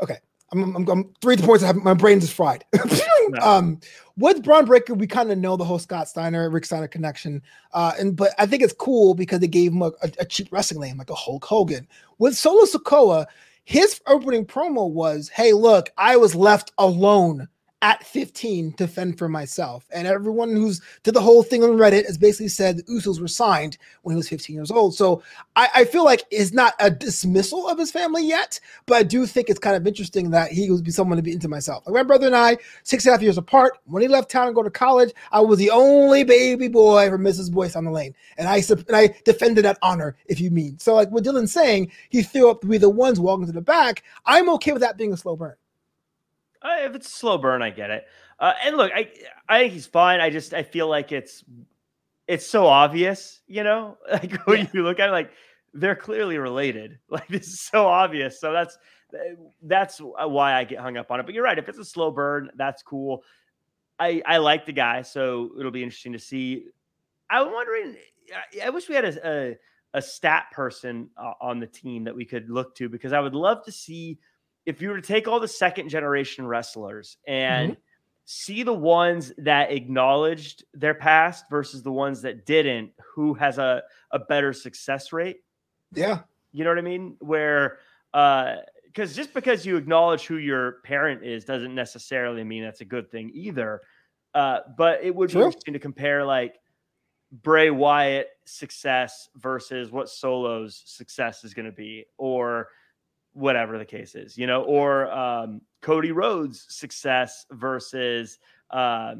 [0.00, 0.18] okay,
[0.52, 1.64] I'm, I'm, I'm three points.
[1.64, 2.64] I have, my brain just fried.
[3.28, 3.40] no.
[3.40, 3.80] um,
[4.16, 7.42] with Bron Breakker, we kind of know the whole Scott Steiner, Rick Steiner connection.
[7.72, 10.48] Uh, and but I think it's cool because they gave him a, a, a cheap
[10.52, 11.88] wrestling name like a Hulk Hogan.
[12.18, 13.26] With Solo Sikoa,
[13.64, 17.48] his opening promo was, "Hey, look, I was left alone
[17.84, 19.86] at 15 to fend for myself.
[19.92, 23.28] And everyone who's did the whole thing on Reddit has basically said the Usos were
[23.28, 24.94] signed when he was 15 years old.
[24.94, 25.22] So
[25.54, 29.26] I, I feel like it's not a dismissal of his family yet, but I do
[29.26, 31.86] think it's kind of interesting that he would be someone to be into myself.
[31.86, 34.46] Like my brother and I, six and a half years apart, when he left town
[34.46, 37.52] and go to college, I was the only baby boy for Mrs.
[37.52, 38.14] Boyce on the lane.
[38.38, 40.78] And I and I defended that honor, if you mean.
[40.78, 43.60] So like what Dylan's saying, he threw up to be the ones walking to the
[43.60, 44.04] back.
[44.24, 45.56] I'm okay with that being a slow burn.
[46.64, 48.06] Uh, if it's a slow burn, I get it.
[48.40, 49.10] Uh, and look, I
[49.48, 50.20] I think he's fine.
[50.20, 51.44] I just I feel like it's
[52.26, 54.66] it's so obvious, you know, like when yeah.
[54.72, 55.30] you look at it, like
[55.74, 56.98] they're clearly related.
[57.08, 58.40] Like this is so obvious.
[58.40, 58.78] So that's
[59.62, 61.26] that's why I get hung up on it.
[61.26, 61.58] But you're right.
[61.58, 63.22] If it's a slow burn, that's cool.
[63.98, 66.64] I I like the guy, so it'll be interesting to see.
[67.30, 67.96] I'm wondering.
[68.34, 69.56] I, I wish we had a, a
[69.94, 73.34] a stat person uh, on the team that we could look to because I would
[73.34, 74.18] love to see
[74.66, 77.80] if you were to take all the second generation wrestlers and mm-hmm.
[78.24, 83.82] see the ones that acknowledged their past versus the ones that didn't, who has a,
[84.10, 85.38] a better success rate?
[85.92, 86.20] Yeah.
[86.52, 87.16] You know what I mean?
[87.20, 87.78] Where,
[88.12, 88.56] uh,
[88.86, 93.10] because just because you acknowledge who your parent is doesn't necessarily mean that's a good
[93.10, 93.80] thing either.
[94.32, 96.54] Uh, but it would be interesting to compare like
[97.32, 102.68] Bray Wyatt success versus what Solo's success is going to be, or
[103.34, 108.38] whatever the case is, you know, or um, Cody Rhodes' success versus
[108.70, 109.14] uh,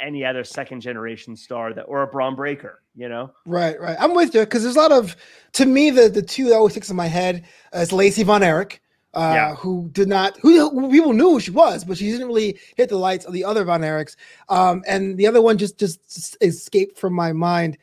[0.00, 3.32] any other second generation star that, or a Bron Breakker, you know?
[3.44, 3.96] Right, right.
[4.00, 5.16] I'm with you because there's a lot of,
[5.52, 8.80] to me, the the two that always sticks in my head is Lacey Von Erich.
[9.14, 9.54] Uh, yeah.
[9.54, 12.90] who did not who, who, people knew who she was, but she didn't really hit
[12.90, 14.16] the lights of the other Von Erichs.
[14.50, 17.78] Um, and the other one just just escaped from my mind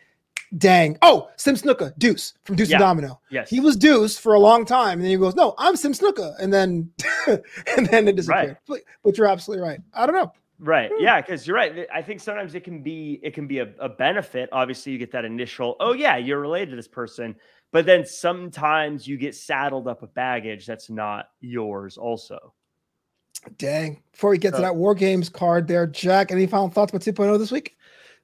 [0.58, 0.98] dang.
[1.02, 2.78] Oh, Sim Snuka, Deuce from Deuce yeah.
[2.78, 3.20] and Domino.
[3.30, 3.50] Yes.
[3.50, 4.94] He was Deuce for a long time.
[4.94, 6.36] And then he goes, No, I'm Sim Snuka.
[6.40, 6.90] And then
[7.28, 8.48] and then it disappeared.
[8.48, 8.58] Right.
[8.68, 9.80] But, but, you're absolutely right.
[9.94, 10.32] I don't know.
[10.60, 10.90] Right.
[10.94, 11.04] Hmm.
[11.04, 11.86] Yeah, because you're right.
[11.94, 14.50] I think sometimes it can be it can be a, a benefit.
[14.52, 17.36] Obviously, you get that initial, oh yeah, you're related to this person.
[17.72, 22.54] But then sometimes you get saddled up with baggage that's not yours also.
[23.58, 24.02] Dang.
[24.12, 27.02] Before we get so, to that War Games card there, Jack, any final thoughts about
[27.02, 27.78] 2.0 this week?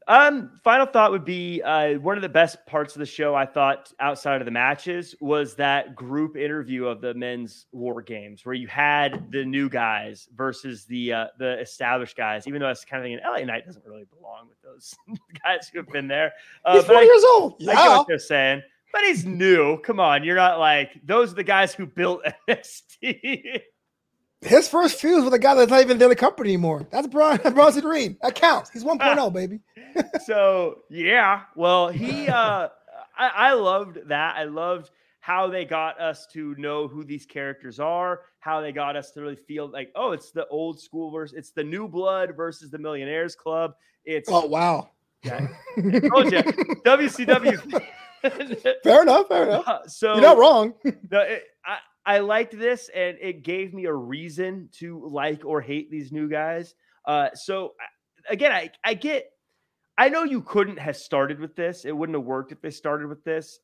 [0.08, 3.36] Um, final thought would be uh, one of the best parts of the show.
[3.36, 8.46] I thought outside of the matches was that group interview of the men's war games,
[8.46, 12.48] where you had the new guys versus the uh, the established guys.
[12.48, 14.96] Even though that's kind of thing, LA Knight doesn't really belong with those
[15.44, 16.34] guys who have been there.
[16.66, 17.56] Uh, he's four I, years old.
[17.60, 17.72] Yeah.
[17.72, 19.78] I get what they're saying, but he's new.
[19.82, 23.62] Come on, you're not like those are the guys who built NXT.
[24.42, 26.88] His first fuse with a guy that's not even in the company anymore.
[26.90, 28.18] That's Bron Bronson Reed.
[28.22, 28.72] That counts.
[28.72, 29.60] He's 1.0, baby.
[30.26, 31.44] so yeah.
[31.56, 32.70] Well, he uh
[33.18, 34.36] I, I loved that.
[34.36, 34.90] I loved
[35.20, 39.22] how they got us to know who these characters are, how they got us to
[39.22, 42.80] really feel like, oh, it's the old school versus it's the new blood versus the
[42.80, 43.76] millionaires club.
[44.06, 44.90] It's oh wow.
[45.24, 45.48] Yeah.
[45.78, 46.42] Told you.
[46.84, 47.84] WCW.
[48.84, 49.28] fair enough.
[49.28, 49.68] Fair enough.
[49.68, 50.74] Uh, so you're not wrong.
[51.12, 55.62] no, it, I, I liked this and it gave me a reason to like or
[55.62, 56.74] hate these new guys.
[57.06, 57.74] Uh, so
[58.30, 59.32] again, I, I get,
[59.98, 61.86] I know you couldn't have started with this.
[61.86, 63.60] It wouldn't have worked if they started with this.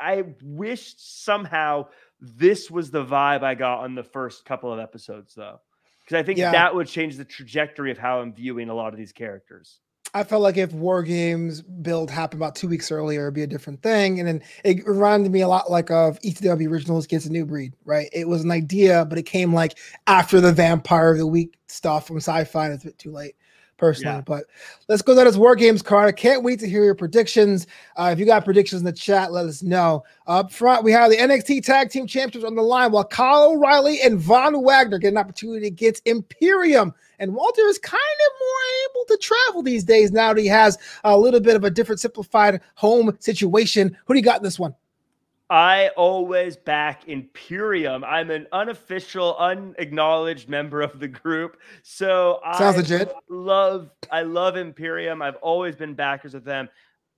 [0.00, 1.86] I wish somehow
[2.20, 5.60] this was the vibe I got on the first couple of episodes, though,
[6.00, 6.52] because I think yeah.
[6.52, 9.80] that would change the trajectory of how I'm viewing a lot of these characters.
[10.14, 13.48] I felt like if War Games build happened about two weeks earlier, it'd be a
[13.48, 14.20] different thing.
[14.20, 17.74] And then it reminded me a lot like of ECW Originals Against a New Breed,
[17.84, 18.08] right?
[18.12, 22.06] It was an idea, but it came like after the Vampire of the Week stuff
[22.06, 23.34] from Sci-Fi, and it's a bit too late
[23.76, 24.16] personally.
[24.16, 24.20] Yeah.
[24.20, 24.44] But
[24.88, 26.08] let's go to this War Games card.
[26.08, 27.66] I can't wait to hear your predictions.
[27.96, 30.04] Uh, if you got predictions in the chat, let us know.
[30.28, 34.00] Up front, we have the NXT Tag Team Champions on the line, while Kyle O'Reilly
[34.00, 36.94] and Von Wagner get an opportunity against Imperium.
[37.18, 38.60] And Walter is kind of more
[38.90, 42.00] able to travel these days now that he has a little bit of a different
[42.00, 43.96] simplified home situation.
[44.06, 44.74] Who do you got in this one?
[45.50, 48.02] I always back Imperium.
[48.02, 51.60] I'm an unofficial, unacknowledged member of the group.
[51.82, 53.14] So Sounds I legit.
[53.28, 55.20] love I love Imperium.
[55.20, 56.68] I've always been backers of them.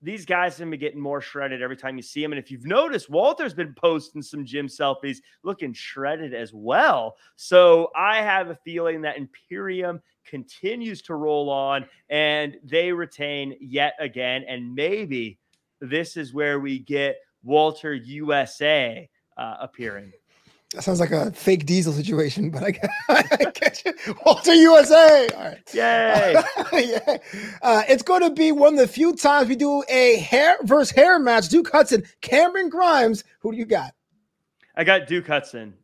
[0.03, 2.33] These guys have been getting more shredded every time you see them.
[2.33, 7.17] And if you've noticed, Walter's been posting some gym selfies looking shredded as well.
[7.37, 13.95] So I have a feeling that Imperium continues to roll on and they retain yet
[13.99, 14.45] again.
[14.47, 15.39] And maybe
[15.81, 20.13] this is where we get Walter USA uh, appearing.
[20.75, 23.23] That sounds like a fake diesel situation, but I, I
[23.55, 23.93] get you.
[24.25, 25.29] Walter USA.
[25.29, 25.75] All right.
[25.75, 26.43] Yay.
[26.73, 27.17] yeah.
[27.63, 30.91] Uh, it's going to be one of the few times we do a hair versus
[30.91, 31.49] hair match.
[31.49, 33.23] Duke Hudson, Cameron Grimes.
[33.41, 33.95] Who do you got?
[34.77, 35.75] I got Duke Hudson.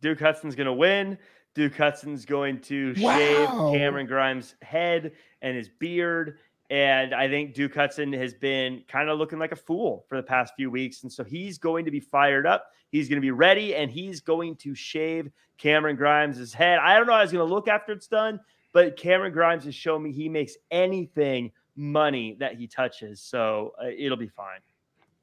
[0.00, 1.18] Duke Hudson's going to win.
[1.54, 3.16] Duke Hudson's going to Wow.
[3.18, 3.48] shave
[3.80, 5.12] Cameron Grimes' head
[5.42, 6.38] and his beard.
[6.70, 10.22] And I think Duke Hudson has been kind of looking like a fool for the
[10.22, 11.02] past few weeks.
[11.02, 12.66] And so he's going to be fired up.
[12.90, 16.78] He's going to be ready and he's going to shave Cameron Grimes' head.
[16.78, 18.40] I don't know how he's going to look after it's done,
[18.72, 23.20] but Cameron Grimes has shown me he makes anything money that he touches.
[23.20, 24.60] So uh, it'll be fine.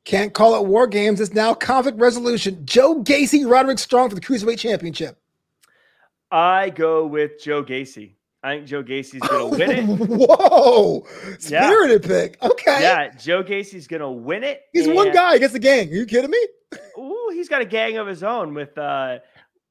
[0.04, 1.20] Can't call it war games.
[1.20, 2.64] It's now conflict resolution.
[2.66, 5.18] Joe Gacy, Roderick Strong for the Cruiserweight Championship.
[6.32, 8.14] I go with Joe Gacy.
[8.44, 9.84] I think Joe Gacy's going to win it.
[10.08, 11.08] Whoa.
[11.50, 11.66] Yeah.
[11.66, 12.38] Spirited pick.
[12.44, 12.82] Okay.
[12.82, 14.64] Yeah, Joe Gacy's gonna win it.
[14.74, 15.90] He's one guy against the gang.
[15.90, 16.48] Are you kidding me?
[16.98, 19.20] Ooh, he's got a gang of his own with uh,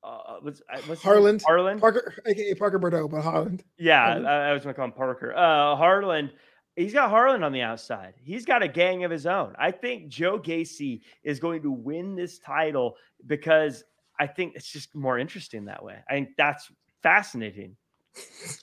[0.02, 1.02] uh what's, uh, what's?
[1.02, 1.42] Harland.
[1.46, 1.80] Harland.
[1.80, 3.64] Parker, aka Parker Boudreaux, but Holland.
[3.78, 4.28] yeah, Harland.
[4.28, 5.34] I, I was gonna call him Parker.
[5.34, 6.32] Uh, Harland.
[6.76, 8.14] He's got Harland on the outside.
[8.20, 9.54] He's got a gang of his own.
[9.58, 12.96] I think Joe Gacy is going to win this title
[13.26, 13.84] because
[14.18, 15.98] I think it's just more interesting that way.
[16.08, 17.76] I think that's fascinating.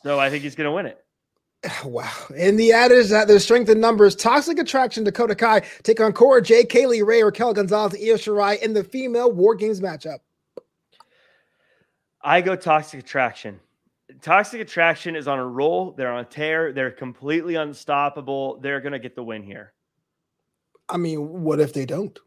[0.03, 0.97] So I think he's going to win it.
[1.85, 2.09] Wow.
[2.35, 4.15] And the adage that there's strength in numbers.
[4.15, 8.59] Toxic Attraction, Dakota Kai take on Cora J, Kay Lee Ray, Raquel Gonzalez, Io Shirai
[8.61, 10.19] in the female War Games matchup.
[12.23, 13.59] I go Toxic Attraction.
[14.21, 15.91] Toxic Attraction is on a roll.
[15.91, 16.71] They're on a tear.
[16.73, 18.59] They're completely unstoppable.
[18.59, 19.73] They're going to get the win here.
[20.89, 22.17] I mean, what if they don't?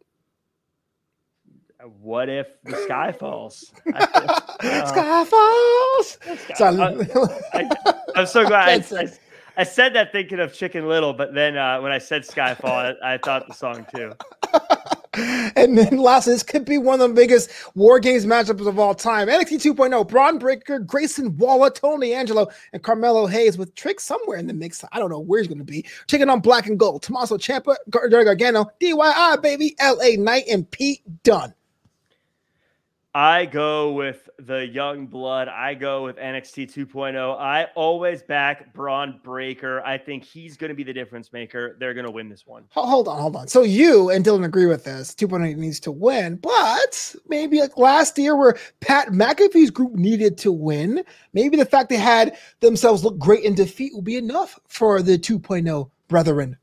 [2.00, 3.72] What if the sky falls?
[3.94, 4.40] I-
[4.86, 6.18] Sky Falls.
[6.26, 7.74] Uh, sky-.
[8.16, 9.08] I, am so glad I, I.
[9.56, 13.14] I said that thinking of Chicken Little, but then uh, when I said Skyfall, I,
[13.14, 14.12] I thought the song too.
[15.56, 18.94] and then lastly, this could be one of the biggest War Games matchups of all
[18.94, 19.28] time.
[19.28, 24.46] NXT 2.0, Bron Breakker, Grayson Waller, Tony Angelo, and Carmelo Hayes with Trick somewhere in
[24.46, 24.84] the mix.
[24.92, 25.86] I don't know where he's going to be.
[26.08, 31.02] Taking on Black and Gold, Tommaso Ciampa, Gar- Gargano, DIY, baby, LA Knight, and Pete
[31.22, 31.54] Dunne.
[33.16, 35.46] I go with the young blood.
[35.46, 37.38] I go with NXT 2.0.
[37.38, 39.80] I always back Bron Breakker.
[39.86, 41.76] I think he's going to be the difference maker.
[41.78, 42.64] They're going to win this one.
[42.70, 43.46] Hold on, hold on.
[43.46, 45.14] So you and Dylan agree with this.
[45.14, 50.50] 2.0 needs to win, but maybe like last year where Pat McAfee's group needed to
[50.50, 55.02] win, maybe the fact they had themselves look great in defeat will be enough for
[55.02, 56.56] the 2.0 brethren.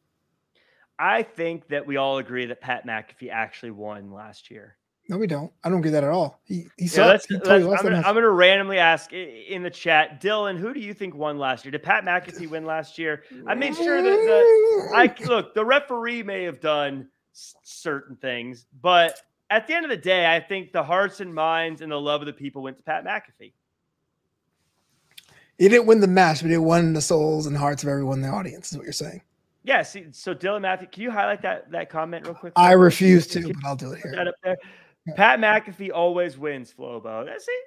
[1.00, 4.76] I think that we all agree that Pat McAfee actually won last year.
[5.12, 5.52] No, we don't.
[5.62, 6.40] I don't get that at all.
[6.46, 8.02] He he Yeah, let's, He let's- I'm, gonna.
[8.06, 11.72] I'm gonna randomly ask in the chat, Dylan, who do you think won last year?
[11.74, 13.26] Did Pat McAfee win last year?
[13.46, 19.20] I made sure that the I look, the referee may have done certain things, but
[19.50, 22.22] at the end of the day, I think the hearts and minds and the love
[22.22, 23.52] of the people went to Pat McAfee.
[25.58, 28.22] He didn't win the match, but he won the souls and hearts of everyone in
[28.22, 28.72] the audience.
[28.72, 29.22] Is what you're saying.
[29.66, 29.82] Yeah.
[29.84, 32.54] See, so Dylan Matthew, can you highlight that that comment real quick?
[32.56, 34.56] I refuse to, but I'll do it here.
[35.06, 35.38] That up there?
[35.40, 37.26] Pat McAfee always wins, Flobo.
[37.26, 37.64] That's it.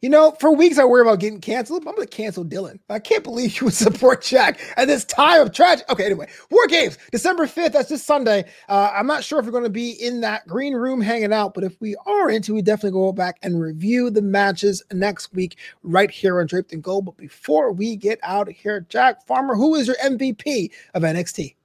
[0.00, 1.84] You know, for weeks I worry about getting canceled.
[1.86, 2.78] I'm going to cancel Dylan.
[2.88, 5.84] I can't believe you would support Jack at this time of tragedy.
[5.90, 7.72] Okay, anyway, War Games, December 5th.
[7.72, 8.44] That's this Sunday.
[8.68, 11.52] Uh, I'm not sure if we're going to be in that green room hanging out,
[11.52, 15.58] but if we are into, we definitely go back and review the matches next week
[15.82, 17.06] right here on Draped in Gold.
[17.06, 21.56] But before we get out of here, Jack Farmer, who is your MVP of NXT?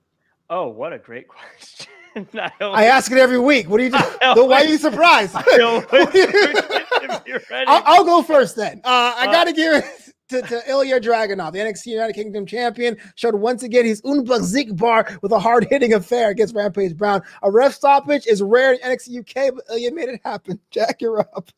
[0.50, 1.88] Oh, what a great question.
[2.34, 3.70] I, I ask it every week.
[3.70, 3.98] What do you do?
[4.48, 5.36] Why are you surprised?
[5.36, 7.68] I always What do you- if you're ready.
[7.68, 8.82] I'll, I'll go first then.
[8.84, 9.86] Uh, I Uh, got to give it
[10.30, 15.32] to, to Ilya Dragunov, the NXT United Kingdom champion, showed once again he's unbesiegbar with
[15.32, 17.22] a hard hitting affair against Rampage Brown.
[17.44, 20.60] A ref stoppage is rare in NXT UK, but Ilya made it happen.
[20.72, 21.50] Jack, you're up.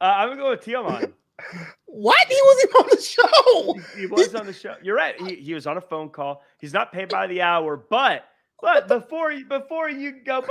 [0.00, 1.12] Uh, I'm gonna go with Tiamat.
[1.86, 2.26] What?
[2.28, 3.98] He wasn't on the show.
[3.98, 4.74] He was on the show.
[4.82, 5.20] You're right.
[5.20, 6.42] He, he was on a phone call.
[6.58, 8.24] He's not paid by the hour, but
[8.62, 10.42] but before you before you go,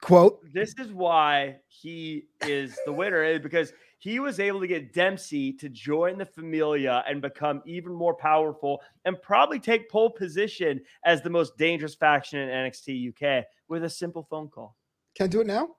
[0.00, 0.40] Quote.
[0.54, 5.52] this is why he is the winner eh, because he was able to get Dempsey
[5.54, 11.20] to join the Familia and become even more powerful and probably take pole position as
[11.20, 14.76] the most dangerous faction in NXT UK with a simple phone call.
[15.16, 15.70] Can I do it now?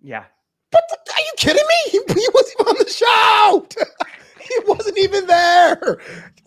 [0.00, 0.24] Yeah.
[0.70, 1.90] The, are you kidding me?
[1.90, 3.66] He, he wasn't even on the show.
[4.48, 5.98] he wasn't even there.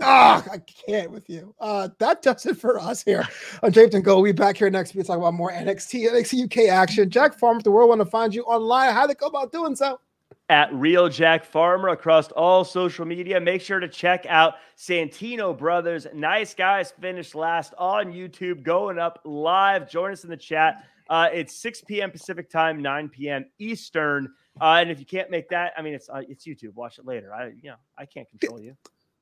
[0.02, 1.56] Ah, I can't with you.
[1.60, 3.28] Uh, that does it for us here
[3.64, 4.24] on Draped in Gold.
[4.24, 7.10] We'll be back here next week to talk about more NXT, NXT UK action.
[7.10, 10.00] Jack Farmer, the world want to find you online, how they go about doing so.
[10.50, 13.40] at Real Jack Farmer across all social media.
[13.40, 16.08] Make sure to check out Santino Brothers.
[16.14, 19.90] Nice guys finished last on YouTube, going up live.
[19.90, 20.84] Join us in the chat.
[21.10, 22.12] Uh, it's 6 p.m.
[22.12, 23.46] Pacific time, 9 p.m.
[23.60, 24.34] Eastern.
[24.62, 26.74] Uh, and if you can't make that, I mean, it's uh, it's YouTube.
[26.76, 27.34] Watch it later.
[27.34, 28.76] I you know I can't control you.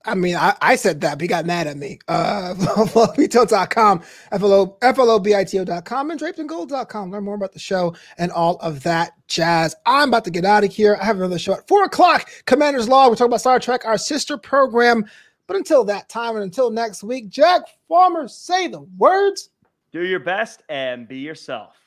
[0.08, 2.00] I mean, I, I said that, but he got mad at me.
[2.08, 4.04] Uh, FLOBITO.com,
[4.38, 7.12] FLO, FLOBITO.com, and drapedingold.com.
[7.12, 9.76] Learn more about the show and all of that jazz.
[9.86, 10.98] I'm about to get out of here.
[11.02, 13.10] I have another show at 4 o'clock, Commander's Law.
[13.10, 15.06] We're talking about Star Trek, our sister program.
[15.48, 19.50] But until that time and until next week, Jack Farmer, say the words.
[19.92, 21.85] Do your best and be yourself.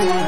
[0.00, 0.21] you.